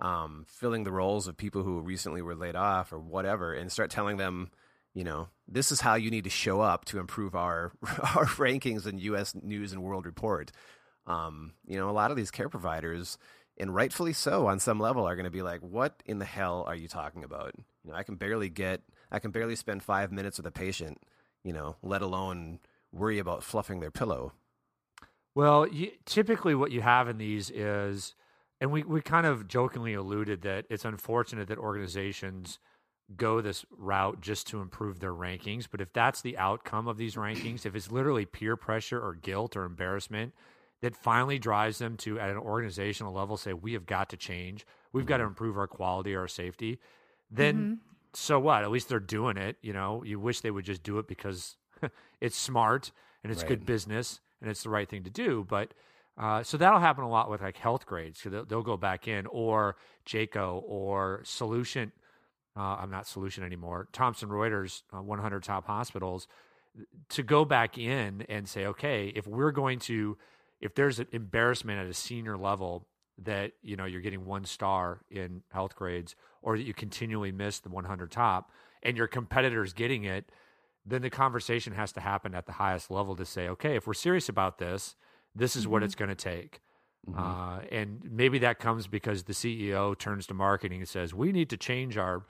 um, 0.00 0.44
filling 0.48 0.84
the 0.84 0.92
roles 0.92 1.26
of 1.26 1.36
people 1.36 1.62
who 1.62 1.80
recently 1.80 2.20
were 2.22 2.34
laid 2.34 2.56
off 2.56 2.92
or 2.92 2.98
whatever, 2.98 3.54
and 3.54 3.72
start 3.72 3.90
telling 3.90 4.16
them, 4.18 4.50
you 4.94 5.04
know, 5.04 5.28
this 5.48 5.72
is 5.72 5.80
how 5.80 5.94
you 5.94 6.10
need 6.10 6.24
to 6.24 6.30
show 6.30 6.60
up 6.60 6.84
to 6.86 6.98
improve 6.98 7.34
our 7.34 7.72
our 8.14 8.26
rankings 8.26 8.86
in 8.86 8.98
U.S. 8.98 9.34
News 9.34 9.72
and 9.72 9.82
World 9.82 10.04
Report. 10.04 10.52
Um, 11.06 11.52
you 11.66 11.76
know, 11.76 11.90
a 11.90 11.92
lot 11.92 12.10
of 12.10 12.16
these 12.16 12.30
care 12.30 12.48
providers, 12.48 13.18
and 13.58 13.74
rightfully 13.74 14.12
so, 14.12 14.46
on 14.46 14.60
some 14.60 14.78
level, 14.78 15.04
are 15.04 15.16
going 15.16 15.24
to 15.24 15.30
be 15.30 15.42
like, 15.42 15.60
"What 15.60 16.02
in 16.06 16.18
the 16.18 16.24
hell 16.24 16.64
are 16.66 16.76
you 16.76 16.88
talking 16.88 17.24
about?" 17.24 17.52
You 17.84 17.90
know, 17.90 17.96
I 17.96 18.02
can 18.02 18.16
barely 18.16 18.48
get, 18.48 18.82
I 19.10 19.18
can 19.18 19.30
barely 19.30 19.56
spend 19.56 19.82
five 19.82 20.12
minutes 20.12 20.36
with 20.36 20.46
a 20.46 20.52
patient, 20.52 21.02
you 21.42 21.52
know, 21.52 21.76
let 21.82 22.02
alone 22.02 22.60
worry 22.92 23.18
about 23.18 23.42
fluffing 23.42 23.80
their 23.80 23.90
pillow. 23.90 24.32
Well, 25.34 25.66
you, 25.66 25.92
typically 26.04 26.54
what 26.54 26.72
you 26.72 26.82
have 26.82 27.08
in 27.08 27.18
these 27.18 27.50
is, 27.50 28.14
and 28.60 28.70
we, 28.70 28.82
we 28.82 29.00
kind 29.00 29.26
of 29.26 29.48
jokingly 29.48 29.94
alluded 29.94 30.42
that 30.42 30.66
it's 30.68 30.84
unfortunate 30.84 31.48
that 31.48 31.58
organizations 31.58 32.58
go 33.16 33.40
this 33.40 33.64
route 33.76 34.20
just 34.20 34.46
to 34.48 34.60
improve 34.60 35.00
their 35.00 35.14
rankings. 35.14 35.66
But 35.70 35.80
if 35.80 35.92
that's 35.92 36.20
the 36.20 36.38
outcome 36.38 36.86
of 36.86 36.96
these 36.96 37.16
rankings, 37.16 37.66
if 37.66 37.74
it's 37.74 37.90
literally 37.90 38.26
peer 38.26 38.56
pressure 38.56 39.00
or 39.00 39.14
guilt 39.14 39.56
or 39.56 39.64
embarrassment 39.64 40.34
that 40.82 40.94
finally 40.96 41.38
drives 41.38 41.78
them 41.78 41.96
to, 41.96 42.20
at 42.20 42.28
an 42.28 42.36
organizational 42.36 43.12
level, 43.12 43.36
say, 43.36 43.52
we 43.52 43.72
have 43.72 43.86
got 43.86 44.10
to 44.10 44.16
change, 44.16 44.66
we've 44.92 45.06
got 45.06 45.16
to 45.16 45.24
improve 45.24 45.56
our 45.56 45.66
quality, 45.66 46.14
our 46.14 46.28
safety, 46.28 46.78
then 47.30 47.80
so 48.14 48.38
what? 48.38 48.62
At 48.62 48.70
least 48.70 48.88
they're 48.88 49.00
doing 49.00 49.36
it. 49.36 49.56
You 49.62 49.72
know, 49.72 50.02
you 50.04 50.20
wish 50.20 50.40
they 50.40 50.50
would 50.50 50.64
just 50.64 50.82
do 50.82 50.98
it 50.98 51.08
because 51.08 51.56
it's 52.20 52.36
smart 52.36 52.92
and 53.22 53.32
it's 53.32 53.42
good 53.42 53.64
business 53.64 54.20
and 54.40 54.50
it's 54.50 54.62
the 54.62 54.70
right 54.70 54.88
thing 54.88 55.04
to 55.04 55.10
do. 55.10 55.46
But 55.48 55.72
uh, 56.18 56.42
so 56.42 56.56
that'll 56.56 56.80
happen 56.80 57.04
a 57.04 57.08
lot 57.08 57.30
with 57.30 57.40
like 57.40 57.58
HealthGrades. 57.58 58.18
So 58.18 58.30
they'll, 58.30 58.44
they'll 58.44 58.62
go 58.62 58.76
back 58.76 59.08
in 59.08 59.26
or 59.26 59.76
JCAHO 60.06 60.62
or 60.66 61.22
Solucient. 61.24 61.92
Uh, 62.54 62.76
I'm 62.80 62.90
not 62.90 63.06
Solucient 63.06 63.46
anymore. 63.46 63.88
Thomson 63.92 64.28
Reuters, 64.28 64.82
uh, 64.92 65.00
100 65.00 65.42
top 65.42 65.66
hospitals, 65.66 66.28
to 67.10 67.22
go 67.22 67.44
back 67.44 67.78
in 67.78 68.26
and 68.28 68.46
say, 68.46 68.66
okay, 68.66 69.12
if 69.14 69.26
we're 69.26 69.52
going 69.52 69.78
to, 69.80 70.18
if 70.62 70.74
there's 70.74 70.98
an 70.98 71.08
embarrassment 71.12 71.78
at 71.80 71.86
a 71.86 71.94
senior 71.94 72.38
level 72.38 72.86
that 73.18 73.52
you 73.62 73.76
know 73.76 73.84
you're 73.84 74.00
getting 74.00 74.24
one 74.24 74.44
star 74.44 75.00
in 75.10 75.42
HealthGrades, 75.54 76.14
or 76.40 76.56
that 76.56 76.62
you 76.62 76.72
continually 76.72 77.32
miss 77.32 77.58
the 77.58 77.68
100 77.68 78.10
top, 78.10 78.50
and 78.82 78.96
your 78.96 79.06
competitors 79.06 79.72
getting 79.72 80.04
it, 80.04 80.30
then 80.86 81.02
the 81.02 81.10
conversation 81.10 81.74
has 81.74 81.92
to 81.92 82.00
happen 82.00 82.34
at 82.34 82.46
the 82.46 82.52
highest 82.52 82.90
level 82.90 83.14
to 83.16 83.26
say, 83.26 83.48
okay, 83.48 83.76
if 83.76 83.86
we're 83.86 83.94
serious 83.94 84.28
about 84.28 84.58
this, 84.58 84.96
this 85.34 85.56
is 85.56 85.66
what 85.66 85.82
it's 85.82 85.94
going 85.94 86.08
to 86.08 86.14
take. 86.14 86.60
Uh, 87.16 87.60
and 87.72 88.08
maybe 88.10 88.38
that 88.38 88.60
comes 88.60 88.86
because 88.86 89.24
the 89.24 89.32
CEO 89.32 89.98
turns 89.98 90.26
to 90.26 90.34
marketing 90.34 90.80
and 90.80 90.88
says, 90.88 91.12
we 91.12 91.32
need 91.32 91.50
to 91.50 91.56
change 91.56 91.96
our 91.96 92.24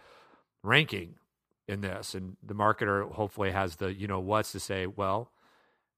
ranking 0.63 1.17
in 1.69 1.83
this. 1.83 2.15
And 2.15 2.37
the 2.43 2.55
marketer 2.55 3.11
hopefully 3.13 3.51
has 3.51 3.77
the, 3.77 3.93
you 3.93 4.07
know, 4.07 4.21
what's 4.21 4.53
to 4.53 4.61
say, 4.61 4.87
well, 4.87 5.31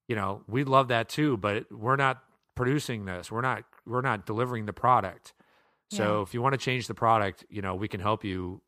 you 0.08 0.16
know, 0.16 0.42
we 0.48 0.64
love 0.64 0.88
that 0.88 1.08
too, 1.08 1.36
but 1.36 1.70
we're 1.72 1.96
not 1.96 2.22
producing 2.54 3.04
this. 3.04 3.30
We're 3.32 3.40
not, 3.40 3.64
we're 3.86 4.00
not 4.00 4.26
delivering 4.26 4.66
the 4.66 4.72
product. 4.72 5.32
So 5.90 6.18
Yeah. 6.18 6.22
if 6.22 6.34
you 6.34 6.42
want 6.42 6.52
to 6.54 6.58
change 6.58 6.86
the 6.86 6.94
product, 6.94 7.44
you 7.48 7.62
know, 7.62 7.74
we 7.74 7.88
can 7.88 8.00
help 8.00 8.24
you 8.24 8.60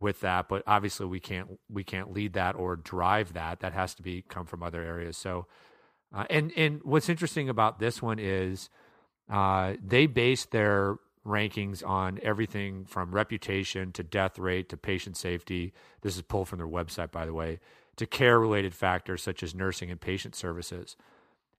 with 0.00 0.20
that, 0.20 0.48
but 0.48 0.62
obviously 0.66 1.06
we 1.06 1.20
can't 1.20 1.58
we 1.70 1.82
can't 1.82 2.12
lead 2.12 2.34
that 2.34 2.54
or 2.54 2.76
drive 2.76 3.32
that. 3.32 3.60
That 3.60 3.72
has 3.72 3.94
to 3.94 4.02
be 4.02 4.22
come 4.28 4.44
from 4.44 4.62
other 4.62 4.82
areas. 4.82 5.16
So, 5.16 5.46
uh, 6.14 6.24
and 6.28 6.52
and 6.56 6.80
what's 6.82 7.08
interesting 7.08 7.48
about 7.48 7.78
this 7.78 8.02
one 8.02 8.18
is 8.18 8.68
uh, 9.30 9.74
they 9.82 10.06
base 10.06 10.44
their 10.44 10.96
rankings 11.26 11.84
on 11.86 12.20
everything 12.22 12.84
from 12.84 13.10
reputation 13.12 13.90
to 13.92 14.02
death 14.02 14.38
rate 14.38 14.68
to 14.68 14.76
patient 14.76 15.16
safety. 15.16 15.72
This 16.02 16.16
is 16.16 16.22
pulled 16.22 16.48
from 16.48 16.58
their 16.58 16.68
website, 16.68 17.10
by 17.10 17.24
the 17.24 17.32
way, 17.34 17.58
to 17.96 18.06
care 18.06 18.38
related 18.38 18.74
factors 18.74 19.22
such 19.22 19.42
as 19.42 19.54
nursing 19.54 19.90
and 19.90 20.00
patient 20.00 20.34
services. 20.34 20.96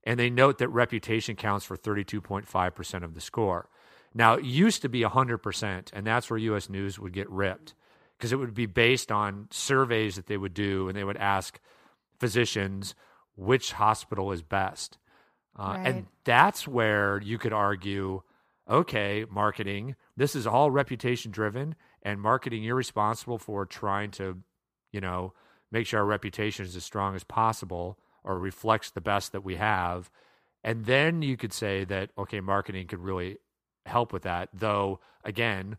And 0.03 0.19
they 0.19 0.29
note 0.29 0.57
that 0.59 0.69
reputation 0.69 1.35
counts 1.35 1.65
for 1.65 1.75
32.5% 1.75 3.03
of 3.03 3.13
the 3.13 3.21
score. 3.21 3.69
Now, 4.13 4.35
it 4.35 4.45
used 4.45 4.81
to 4.83 4.89
be 4.89 5.01
100%, 5.01 5.89
and 5.93 6.07
that's 6.07 6.29
where 6.29 6.37
US 6.37 6.69
News 6.69 6.97
would 6.97 7.13
get 7.13 7.29
ripped 7.29 7.73
because 8.17 8.31
it 8.31 8.37
would 8.37 8.53
be 8.53 8.65
based 8.65 9.11
on 9.11 9.47
surveys 9.51 10.15
that 10.15 10.27
they 10.27 10.37
would 10.37 10.53
do, 10.53 10.87
and 10.87 10.97
they 10.97 11.03
would 11.03 11.17
ask 11.17 11.59
physicians 12.19 12.95
which 13.35 13.73
hospital 13.73 14.31
is 14.31 14.41
best. 14.41 14.97
Uh, 15.57 15.75
Right. 15.77 15.87
And 15.87 16.07
that's 16.23 16.67
where 16.67 17.19
you 17.21 17.37
could 17.37 17.53
argue 17.53 18.21
okay, 18.69 19.25
marketing, 19.29 19.95
this 20.15 20.35
is 20.35 20.45
all 20.45 20.69
reputation 20.71 21.31
driven, 21.31 21.75
and 22.03 22.19
marketing, 22.19 22.63
you're 22.63 22.75
responsible 22.75 23.37
for 23.37 23.65
trying 23.65 24.11
to, 24.11 24.37
you 24.91 24.99
know, 24.99 25.33
make 25.71 25.87
sure 25.87 25.99
our 25.99 26.05
reputation 26.05 26.65
is 26.65 26.75
as 26.75 26.83
strong 26.83 27.15
as 27.15 27.23
possible 27.23 27.97
or 28.23 28.39
reflects 28.39 28.91
the 28.91 29.01
best 29.01 29.31
that 29.31 29.43
we 29.43 29.55
have. 29.55 30.09
And 30.63 30.85
then 30.85 31.21
you 31.21 31.37
could 31.37 31.53
say 31.53 31.85
that, 31.85 32.11
okay, 32.17 32.39
marketing 32.39 32.87
could 32.87 32.99
really 32.99 33.37
help 33.85 34.11
with 34.11 34.23
that. 34.23 34.49
Though, 34.53 34.99
again, 35.23 35.77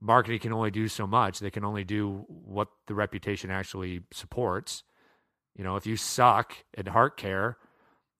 marketing 0.00 0.40
can 0.40 0.52
only 0.52 0.70
do 0.70 0.88
so 0.88 1.06
much. 1.06 1.38
They 1.40 1.50
can 1.50 1.64
only 1.64 1.84
do 1.84 2.24
what 2.28 2.68
the 2.86 2.94
reputation 2.94 3.50
actually 3.50 4.02
supports. 4.12 4.82
You 5.56 5.64
know, 5.64 5.76
if 5.76 5.86
you 5.86 5.96
suck 5.96 6.54
in 6.76 6.86
heart 6.86 7.16
care 7.16 7.58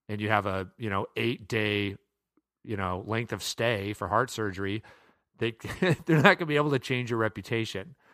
and 0.09 0.21
you 0.21 0.29
have 0.29 0.47
a, 0.47 0.69
you 0.79 0.89
know, 0.89 1.07
8-day, 1.17 1.97
you 2.63 2.77
know, 2.77 3.03
length 3.07 3.33
of 3.33 3.43
stay 3.43 3.93
for 3.93 4.09
heart 4.09 4.31
surgery, 4.31 4.83
they 5.39 5.55
they're 5.81 6.17
not 6.17 6.23
going 6.23 6.39
to 6.39 6.47
be 6.47 6.57
able 6.57 6.71
to 6.71 6.79
change 6.79 7.11
your 7.11 7.19
reputation. 7.19 7.95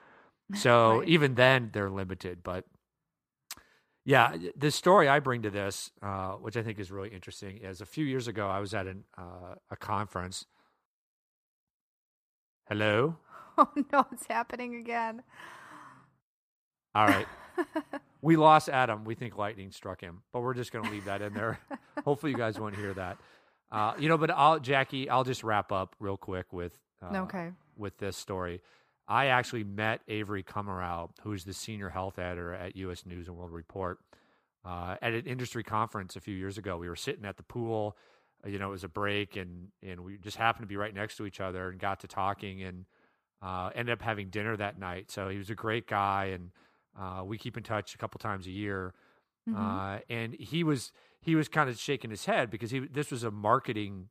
So 0.55 1.01
Right. 1.01 1.09
even 1.09 1.35
then 1.37 1.71
they're 1.73 1.91
limited, 1.91 2.43
but 2.43 2.65
yeah, 4.05 4.37
the 4.57 4.71
story 4.71 5.09
I 5.09 5.21
bring 5.21 5.43
to 5.43 5.51
this, 5.51 5.91
uh, 6.03 6.33
which 6.33 6.57
I 6.57 6.63
think 6.63 6.79
is 6.79 6.91
really 6.91 7.11
interesting, 7.11 7.59
is 7.59 7.81
a 7.81 7.87
few 7.87 8.05
years 8.05 8.29
ago 8.29 8.49
I 8.49 8.61
was 8.61 8.75
at 8.75 8.87
an, 8.87 9.05
uh, 9.19 9.55
a 9.71 9.77
conference. 9.77 10.47
Hello. 12.69 13.17
Oh 13.59 13.69
no, 13.93 14.07
it's 14.11 14.27
happening 14.27 14.77
again. 14.77 15.23
All 16.95 17.07
right. 17.07 17.27
we 18.23 18.37
lost 18.37 18.69
Adam. 18.71 19.05
We 19.05 19.15
think 19.15 19.37
lightning 19.37 19.71
struck 19.71 20.01
him, 20.01 20.23
but 20.33 20.41
we're 20.41 20.55
just 20.55 20.73
going 20.73 20.85
to 20.85 20.91
leave 20.91 21.05
that 21.05 21.21
in 21.21 21.35
there. 21.35 21.59
Hopefully, 22.05 22.33
you 22.33 22.39
guys 22.39 22.59
won't 22.59 22.77
hear 22.77 22.95
that. 22.95 23.19
Uh, 23.71 23.95
you 23.99 24.09
know, 24.09 24.17
but 24.17 24.31
I'll 24.31 24.59
Jackie, 24.61 25.11
I'll 25.11 25.25
just 25.25 25.45
wrap 25.45 25.73
up 25.73 25.95
real 26.01 26.17
quick 26.17 26.53
with 26.53 26.79
uh, 27.03 27.19
okay. 27.23 27.51
with 27.77 27.99
this 27.99 28.17
story. 28.17 28.63
I 29.11 29.27
actually 29.27 29.65
met 29.65 30.01
Avery 30.09 30.45
Comarow, 30.45 31.11
who's 31.23 31.45
the 31.45 31.53
senior 31.53 31.89
health 31.89 32.19
editor 32.19 32.55
at 32.55 32.77
U.S. 32.77 33.05
News 33.05 33.27
and 33.27 33.37
World 33.37 33.51
Report, 33.51 33.99
uh, 34.65 34.97
at 35.03 35.13
an 35.13 35.27
industry 35.27 35.65
conference 35.65 36.15
a 36.15 36.21
few 36.21 36.35
years 36.35 36.57
ago. 36.59 36.79
We 36.79 36.89
were 36.89 36.95
sitting 36.97 37.25
at 37.25 37.37
the 37.37 37.43
pool. 37.43 37.97
uh, 38.47 38.49
You 38.49 38.61
know, 38.61 38.69
it 38.69 38.71
was 38.71 38.85
a 38.85 38.89
break, 38.89 39.37
and 39.37 39.69
and 39.83 40.01
we 40.05 40.17
just 40.19 40.37
happened 40.37 40.63
to 40.63 40.69
be 40.69 40.77
right 40.77 40.95
next 40.95 41.17
to 41.17 41.27
each 41.27 41.41
other 41.41 41.69
and 41.69 41.81
got 41.81 42.01
to 42.01 42.07
talking, 42.09 42.63
and 42.63 42.85
uh, 43.43 43.71
ended 43.75 43.93
up 43.93 44.03
having 44.03 44.29
dinner 44.31 44.57
that 44.57 44.79
night. 44.79 45.11
So 45.11 45.29
he 45.29 45.39
was 45.39 45.51
a 45.51 45.55
great 45.57 45.89
guy, 45.89 46.27
and 46.27 46.51
uh, 46.99 47.25
we 47.25 47.37
keep 47.37 47.57
in 47.57 47.65
touch 47.65 47.95
a 47.95 47.99
couple 47.99 48.19
times 48.21 48.47
a 48.47 48.51
year. 48.53 48.95
Mhm. 49.49 49.57
Uh, 49.57 50.01
and 50.09 50.35
he 50.35 50.63
was 50.63 50.93
he 51.21 51.35
was 51.35 51.49
kind 51.49 51.69
of 51.69 51.79
shaking 51.79 52.11
his 52.11 52.27
head 52.27 52.49
because 52.49 52.71
he 52.71 52.79
this 52.79 53.11
was 53.11 53.25
a 53.25 53.31
marketing 53.33 54.09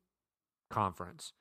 conference, 0.68 1.32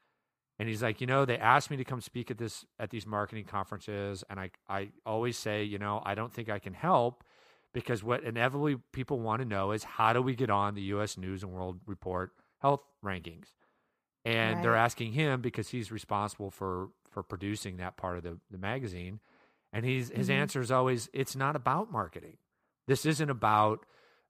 and 0.60 0.68
he's 0.70 0.84
like, 0.84 1.00
you 1.02 1.08
know, 1.08 1.26
they 1.26 1.38
asked 1.38 1.72
me 1.72 1.78
to 1.78 1.86
come 1.86 2.02
speak 2.02 2.30
at 2.30 2.38
this 2.38 2.66
at 2.80 2.90
these 2.90 3.08
marketing 3.08 3.46
conferences, 3.46 4.24
and 4.30 4.40
I 4.40 4.52
I 4.70 4.90
always 5.06 5.38
say, 5.38 5.64
you 5.64 5.80
know, 5.80 6.02
I 6.06 6.16
don't 6.16 6.34
think 6.34 6.50
I 6.50 6.60
can 6.60 6.74
help 6.74 7.24
because 7.74 8.04
what 8.04 8.24
inevitably 8.24 8.78
people 8.92 9.20
want 9.20 9.42
to 9.42 9.48
know 9.48 9.72
is 9.72 9.84
how 9.84 10.14
do 10.14 10.22
we 10.22 10.36
get 10.36 10.50
on 10.50 10.76
the 10.76 10.82
U.S. 10.84 11.18
News 11.18 11.44
and 11.44 11.52
World 11.54 11.80
Report 11.86 12.32
health 12.62 12.82
rankings, 13.04 13.54
and 14.26 14.62
they're 14.62 14.76
asking 14.76 15.14
him 15.14 15.42
because 15.42 15.70
he's 15.70 15.92
responsible 15.92 16.52
for 16.52 16.90
for 17.10 17.24
producing 17.24 17.78
that 17.78 17.98
part 17.98 18.18
of 18.18 18.24
the 18.24 18.38
the 18.52 18.58
magazine, 18.58 19.20
and 19.74 19.86
he's 19.86 20.10
his 20.10 20.30
Mhm. 20.30 20.34
answer 20.34 20.62
is 20.62 20.72
always, 20.72 21.10
it's 21.14 21.36
not 21.36 21.56
about 21.56 21.92
marketing. 21.92 22.38
This 22.88 23.06
isn't 23.06 23.30
about 23.30 23.86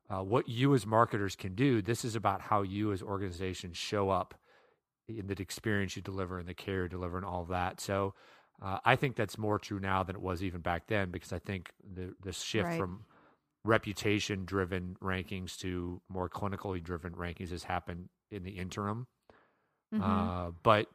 uh, 0.09 0.23
what 0.23 0.49
you 0.49 0.73
as 0.73 0.85
marketers 0.85 1.35
can 1.35 1.55
do. 1.55 1.81
This 1.81 2.03
is 2.03 2.15
about 2.15 2.41
how 2.41 2.61
you 2.61 2.91
as 2.91 3.01
organizations 3.01 3.77
show 3.77 4.09
up 4.09 4.33
in 5.09 5.27
the 5.27 5.41
experience 5.41 5.95
you 5.95 6.01
deliver 6.01 6.39
and 6.39 6.47
the 6.47 6.53
care 6.53 6.83
you 6.83 6.89
deliver 6.89 7.17
and 7.17 7.25
all 7.25 7.45
that. 7.45 7.79
So 7.81 8.13
uh, 8.61 8.79
I 8.85 8.95
think 8.95 9.15
that's 9.15 9.37
more 9.37 9.59
true 9.59 9.79
now 9.79 10.03
than 10.03 10.15
it 10.15 10.21
was 10.21 10.43
even 10.43 10.61
back 10.61 10.87
then 10.87 11.11
because 11.11 11.33
I 11.33 11.39
think 11.39 11.71
the 11.83 12.15
the 12.21 12.33
shift 12.33 12.71
Right. 12.71 12.73
from 12.73 13.05
reputation 13.65 14.45
driven 14.45 14.97
rankings 15.01 15.57
to 15.59 16.01
more 16.09 16.29
clinically 16.29 16.81
driven 16.83 17.13
rankings 17.13 17.51
has 17.51 17.63
happened 17.63 18.09
in 18.31 18.43
the 18.43 18.51
interim. 18.51 19.07
Mhm. 19.91 20.01
Uh, 20.03 20.51
but 20.63 20.87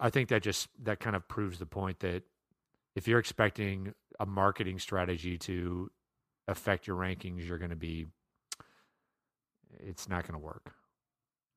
I 0.00 0.10
think 0.10 0.28
that 0.30 0.42
just 0.42 0.68
that 0.84 1.00
kind 1.00 1.16
of 1.16 1.28
proves 1.28 1.58
the 1.58 1.66
point 1.66 2.00
that 2.00 2.24
if 2.96 3.08
you're 3.08 3.20
expecting 3.20 3.94
a 4.20 4.26
marketing 4.26 4.78
strategy 4.78 5.38
to 5.38 5.90
affect 6.48 6.86
your 6.86 6.96
rankings, 6.96 7.46
you're 7.46 7.58
going 7.58 7.70
to 7.70 7.76
be 7.76 8.06
it's 9.80 10.08
not 10.08 10.22
going 10.22 10.34
to 10.34 10.38
work. 10.44 10.74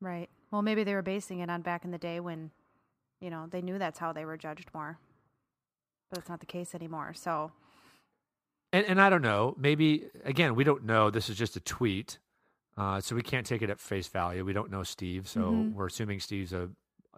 right. 0.01 0.29
Well, 0.51 0.61
maybe 0.61 0.83
they 0.83 0.93
were 0.93 1.01
basing 1.01 1.39
it 1.39 1.49
on 1.49 1.61
back 1.61 1.83
in 1.85 1.91
the 1.91 1.97
day 1.97 2.19
when, 2.19 2.51
you 3.19 3.29
know, 3.29 3.47
they 3.49 3.61
knew 3.61 3.77
that's 3.77 3.99
how 3.99 4.13
they 4.13 4.25
were 4.25 4.37
judged 4.37 4.69
more. 4.73 4.97
But 6.09 6.19
it's 6.19 6.29
not 6.29 6.39
the 6.39 6.45
case 6.45 6.73
anymore. 6.75 7.13
So, 7.13 7.51
And 8.71 8.85
and 8.85 9.01
I 9.01 9.09
don't 9.09 9.21
know, 9.21 9.55
maybe 9.57 10.05
again, 10.23 10.55
we 10.55 10.63
don't 10.63 10.83
know. 10.85 11.09
This 11.09 11.29
is 11.29 11.37
just 11.37 11.55
a 11.55 11.59
tweet. 11.59 12.19
Uh, 12.77 12.99
so 12.99 13.15
we 13.15 13.21
can't 13.21 13.45
take 13.45 13.61
it 13.61 13.69
at 13.69 13.79
face 13.79 14.07
value. 14.07 14.43
We 14.43 14.51
don't 14.51 14.69
know 14.69 14.83
Steve, 14.83 15.29
so 15.29 15.53
Mhm. 15.53 15.73
we're 15.73 15.87
assuming 15.87 16.19
Steve's 16.19 16.51
a 16.53 16.69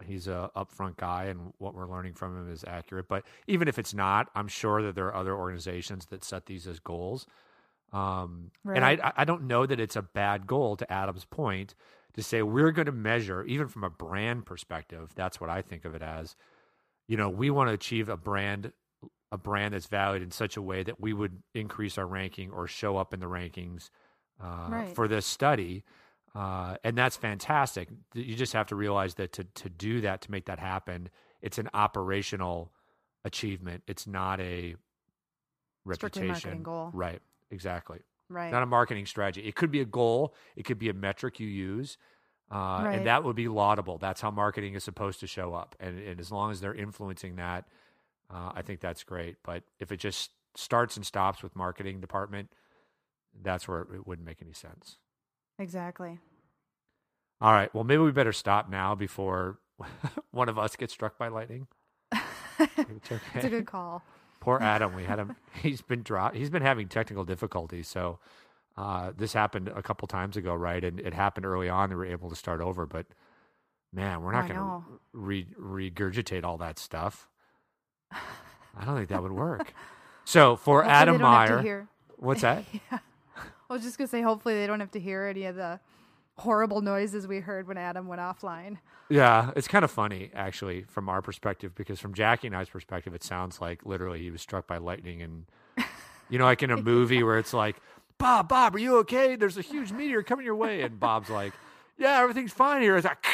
he's 0.06 0.28
a 0.28 0.52
upfront 0.56 0.98
guy, 0.98 1.24
and 1.26 1.52
what 1.58 1.74
we're 1.74 1.88
learning 1.90 2.14
from 2.14 2.38
him 2.38 2.52
is 2.52 2.64
accurate. 2.64 3.08
But 3.08 3.26
even 3.48 3.68
if 3.68 3.80
it's 3.80 3.96
not, 3.96 4.30
I'm 4.36 4.48
sure 4.48 4.84
that 4.84 4.94
there 4.94 5.08
are 5.08 5.16
other 5.16 5.36
organizations 5.36 6.06
that 6.08 6.24
set 6.24 6.46
these 6.46 6.68
as 6.68 6.80
goals. 6.80 7.26
Um, 7.92 8.52
And 8.66 8.86
I 8.86 9.12
I 9.18 9.26
don't 9.26 9.44
know 9.48 9.66
that 9.66 9.80
it's 9.80 9.96
a 9.96 10.04
bad 10.04 10.46
goal. 10.46 10.76
To 10.78 10.92
Adam's 10.94 11.26
point, 11.26 11.74
to 12.18 12.24
say 12.24 12.42
we're 12.42 12.72
going 12.72 12.88
to 12.88 12.92
measure, 12.92 13.44
even 13.46 13.68
from 13.70 13.84
a 13.86 13.90
brand 13.90 14.46
perspective, 14.46 15.12
that's 15.16 15.40
what 15.40 15.50
I 15.50 15.62
think 15.62 15.86
of 15.86 15.96
it 15.96 16.02
as. 16.02 16.36
You 17.08 17.16
know, 17.16 17.30
we 17.30 17.50
want 17.50 17.70
to 17.70 17.74
achieve 17.74 18.10
a 18.10 18.18
brand 18.18 18.74
a 19.32 19.38
brand 19.38 19.74
that's 19.74 19.88
valued 19.88 20.24
in 20.24 20.32
such 20.32 20.56
a 20.56 20.62
way 20.62 20.84
that 20.84 21.02
we 21.02 21.12
would 21.14 21.44
increase 21.54 21.98
our 21.98 22.08
ranking 22.08 22.50
or 22.50 22.66
show 22.66 22.96
up 22.98 23.14
in 23.14 23.20
the 23.20 23.26
rankings 23.26 23.90
uh, 24.42 24.68
Right. 24.70 24.96
for 24.96 25.08
this 25.10 25.26
study. 25.26 25.84
Uh, 26.34 26.78
and 26.86 26.98
that's 26.98 27.18
fantastic. 27.18 27.90
You 28.14 28.36
just 28.36 28.54
have 28.54 28.68
to 28.68 28.76
realize 28.76 29.16
that 29.16 29.34
to, 29.34 29.44
to 29.44 29.70
do 29.70 30.00
that, 30.02 30.22
to 30.22 30.32
make 30.32 30.46
that 30.46 30.60
happen, 30.60 31.10
it's 31.42 31.58
an 31.58 31.70
operational 31.74 32.72
achievement. 33.26 33.84
It's 33.86 34.08
not 34.08 34.40
a 34.40 34.76
reputation. 35.86 36.64
goal. 36.64 36.92
Right. 36.94 37.20
Exactly. 37.52 38.00
Right. 38.30 38.52
Not 38.52 38.64
a 38.64 38.66
marketing 38.66 39.06
strategy. 39.06 39.48
It 39.48 39.56
could 39.56 39.72
be 39.72 39.82
a 39.82 39.86
goal. 39.86 40.34
It 40.56 40.64
could 40.64 40.80
be 40.80 40.90
a 40.90 40.94
metric 40.94 41.40
you 41.40 41.48
use. 41.48 41.98
Uh, 42.52 42.56
Right. 42.86 42.96
And 42.96 43.08
that 43.08 43.24
would 43.24 43.36
be 43.36 43.48
laudable. 43.48 43.98
That's 43.98 44.22
how 44.22 44.32
marketing 44.32 44.76
is 44.76 44.84
supposed 44.84 45.20
to 45.20 45.28
show 45.28 45.54
up. 45.54 45.76
And, 45.80 46.00
and 46.00 46.20
as 46.20 46.32
long 46.32 46.52
as 46.52 46.62
they're 46.62 46.74
influencing 46.74 47.36
that, 47.38 47.66
uh, 48.34 48.52
I 48.56 48.62
think 48.62 48.80
that's 48.80 49.04
great. 49.04 49.36
But 49.44 49.64
if 49.80 49.92
it 49.92 49.98
just 49.98 50.32
starts 50.56 50.96
and 50.96 51.06
stops 51.06 51.44
with 51.44 51.56
marketing 51.56 52.00
department, 52.02 52.50
that's 53.44 53.68
where 53.68 53.82
it, 53.82 53.88
it 53.96 54.08
wouldn't 54.08 54.26
make 54.26 54.42
any 54.42 54.54
sense. 54.54 54.98
exactly. 55.60 56.20
All 57.40 57.52
right. 57.52 57.74
Well, 57.76 57.84
maybe 57.84 58.02
we 58.02 58.12
better 58.12 58.34
stop 58.34 58.70
now 58.70 58.96
before 58.96 59.60
one 60.32 60.50
of 60.50 60.58
us 60.58 60.76
gets 60.76 60.94
struck 60.94 61.18
by 61.18 61.28
lightning. 61.28 61.68
It's 62.60 63.12
okay. 63.12 63.22
It's 63.36 63.46
a 63.46 63.50
good 63.50 63.68
call. 63.68 64.02
Poor 64.48 64.62
Adam. 64.62 64.96
We 64.96 65.04
had 65.04 65.20
him. 65.20 65.36
He's 65.62 65.82
been 65.82 66.04
dropped. 66.04 66.38
He's 66.38 66.50
been 66.50 66.62
having 66.62 66.88
technical 66.88 67.26
difficulties. 67.26 67.90
So 67.90 68.20
uh, 68.78 69.12
this 69.18 69.34
happened 69.34 69.68
a 69.68 69.84
couple 69.84 70.08
times 70.08 70.38
ago, 70.38 70.56
right? 70.56 70.82
And 70.82 71.02
it 71.02 71.14
happened 71.14 71.46
early 71.46 71.68
on. 71.68 71.90
we 71.90 71.98
were 71.98 72.06
able 72.06 72.30
to 72.30 72.36
start 72.38 72.62
over. 72.62 72.86
But 72.86 73.08
man, 73.92 74.24
we're 74.24 74.32
not 74.32 74.48
going 74.48 74.58
to 74.58 74.84
re- 75.12 75.48
regurgitate 75.60 76.46
all 76.46 76.58
that 76.60 76.80
stuff. 76.80 77.28
I 78.10 78.86
don't 78.86 78.96
think 78.96 79.10
that 79.10 79.22
would 79.22 79.34
work. 79.34 79.74
So 80.24 80.56
for 80.56 80.84
Hopefully 80.84 80.94
Adam 80.94 81.18
they 81.18 81.24
Meyer, 81.24 81.88
what's 82.16 82.42
that? 82.42 82.64
yeah. 82.92 83.00
I 83.70 83.74
was 83.74 83.84
just 83.84 83.98
gonna 83.98 84.08
say, 84.08 84.22
hopefully 84.22 84.56
they 84.56 84.66
don't 84.66 84.80
have 84.80 84.92
to 84.92 85.00
hear 85.00 85.26
any 85.26 85.44
of 85.44 85.58
the 85.58 85.82
horrible 86.38 86.82
noises 86.82 87.28
we 87.28 87.40
heard 87.40 87.68
when 87.68 87.78
Adam 87.78 88.08
went 88.08 88.22
offline. 88.22 88.78
Yeah, 89.10 89.52
it's 89.56 89.68
kind 89.68 89.86
of 89.86 89.92
funny 89.92 90.32
actually 90.36 90.84
from 90.84 91.10
our 91.10 91.22
perspective 91.22 91.74
because 91.76 92.00
from 92.00 92.14
Jackie 92.14 92.48
and 92.48 92.56
I's 92.56 92.70
perspective, 92.70 93.14
it 93.16 93.24
sounds 93.24 93.62
like 93.62 93.86
literally 93.86 94.20
he 94.20 94.32
was 94.32 94.42
struck 94.42 94.68
by 94.68 94.78
lightning, 94.78 95.22
and 95.22 95.46
you 96.30 96.38
know, 96.38 96.46
like 96.46 96.62
in 96.64 96.72
a 96.72 96.78
movie 96.78 97.24
where 97.24 97.38
it's 97.38 97.54
like, 97.54 97.78
Bob, 98.18 98.50
Bob, 98.50 98.76
are 98.76 98.80
you 98.80 98.98
okay? 98.98 99.36
There's 99.36 99.58
a 99.58 99.62
huge 99.62 99.92
meteor 99.92 100.24
coming 100.24 100.46
your 100.46 100.56
way, 100.56 100.82
and 100.82 101.00
Bob's 101.00 101.30
like, 101.30 101.54
Yeah, 101.98 102.20
everything's 102.22 102.54
fine 102.54 102.82
here. 102.82 102.98
It's 102.98 103.06
like, 103.06 103.18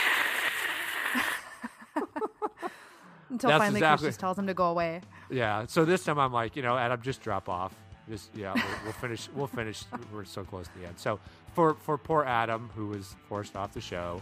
Until 3.30 3.50
That's 3.50 3.62
finally 3.64 3.80
exactly- 3.80 4.06
Chris 4.06 4.10
just 4.14 4.20
tells 4.20 4.38
him 4.38 4.46
to 4.48 4.54
go 4.54 4.66
away. 4.66 5.02
yeah. 5.32 5.66
So 5.66 5.86
this 5.86 6.04
time 6.04 6.20
I'm 6.20 6.32
like, 6.32 6.56
you 6.56 6.62
know, 6.62 6.78
Adam, 6.78 7.02
just 7.02 7.22
drop 7.22 7.50
off. 7.50 7.74
Just 8.08 8.30
yeah, 8.36 8.54
we'll, 8.54 8.64
we'll 8.84 8.94
finish. 8.94 9.30
We'll 9.34 9.48
finish. 9.48 9.84
We're 10.14 10.26
so 10.26 10.44
close 10.44 10.68
to 10.68 10.80
the 10.80 10.86
end. 10.88 11.00
So 11.00 11.20
for 11.54 11.76
for 11.76 11.98
poor 11.98 12.24
Adam 12.24 12.70
who 12.76 12.88
was 12.88 13.16
forced 13.28 13.56
off 13.56 13.74
the 13.74 13.82
show, 13.82 14.22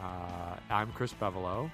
uh, 0.00 0.56
I'm 0.70 0.92
Chris 0.92 1.12
Bevelo. 1.12 1.70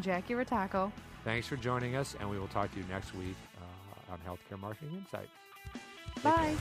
Jackie 0.00 0.34
Rataco. 0.34 0.90
Thanks 1.24 1.46
for 1.46 1.56
joining 1.56 1.96
us, 1.96 2.16
and 2.20 2.28
we 2.28 2.38
will 2.38 2.48
talk 2.48 2.72
to 2.72 2.78
you 2.78 2.84
next 2.90 3.14
week 3.14 3.36
uh, 3.58 4.12
on 4.12 4.18
Healthcare 4.26 4.60
Marketing 4.60 4.96
Insight. 4.96 5.28
Take 6.14 6.22
care. 6.22 6.32
Bye. 6.32 6.54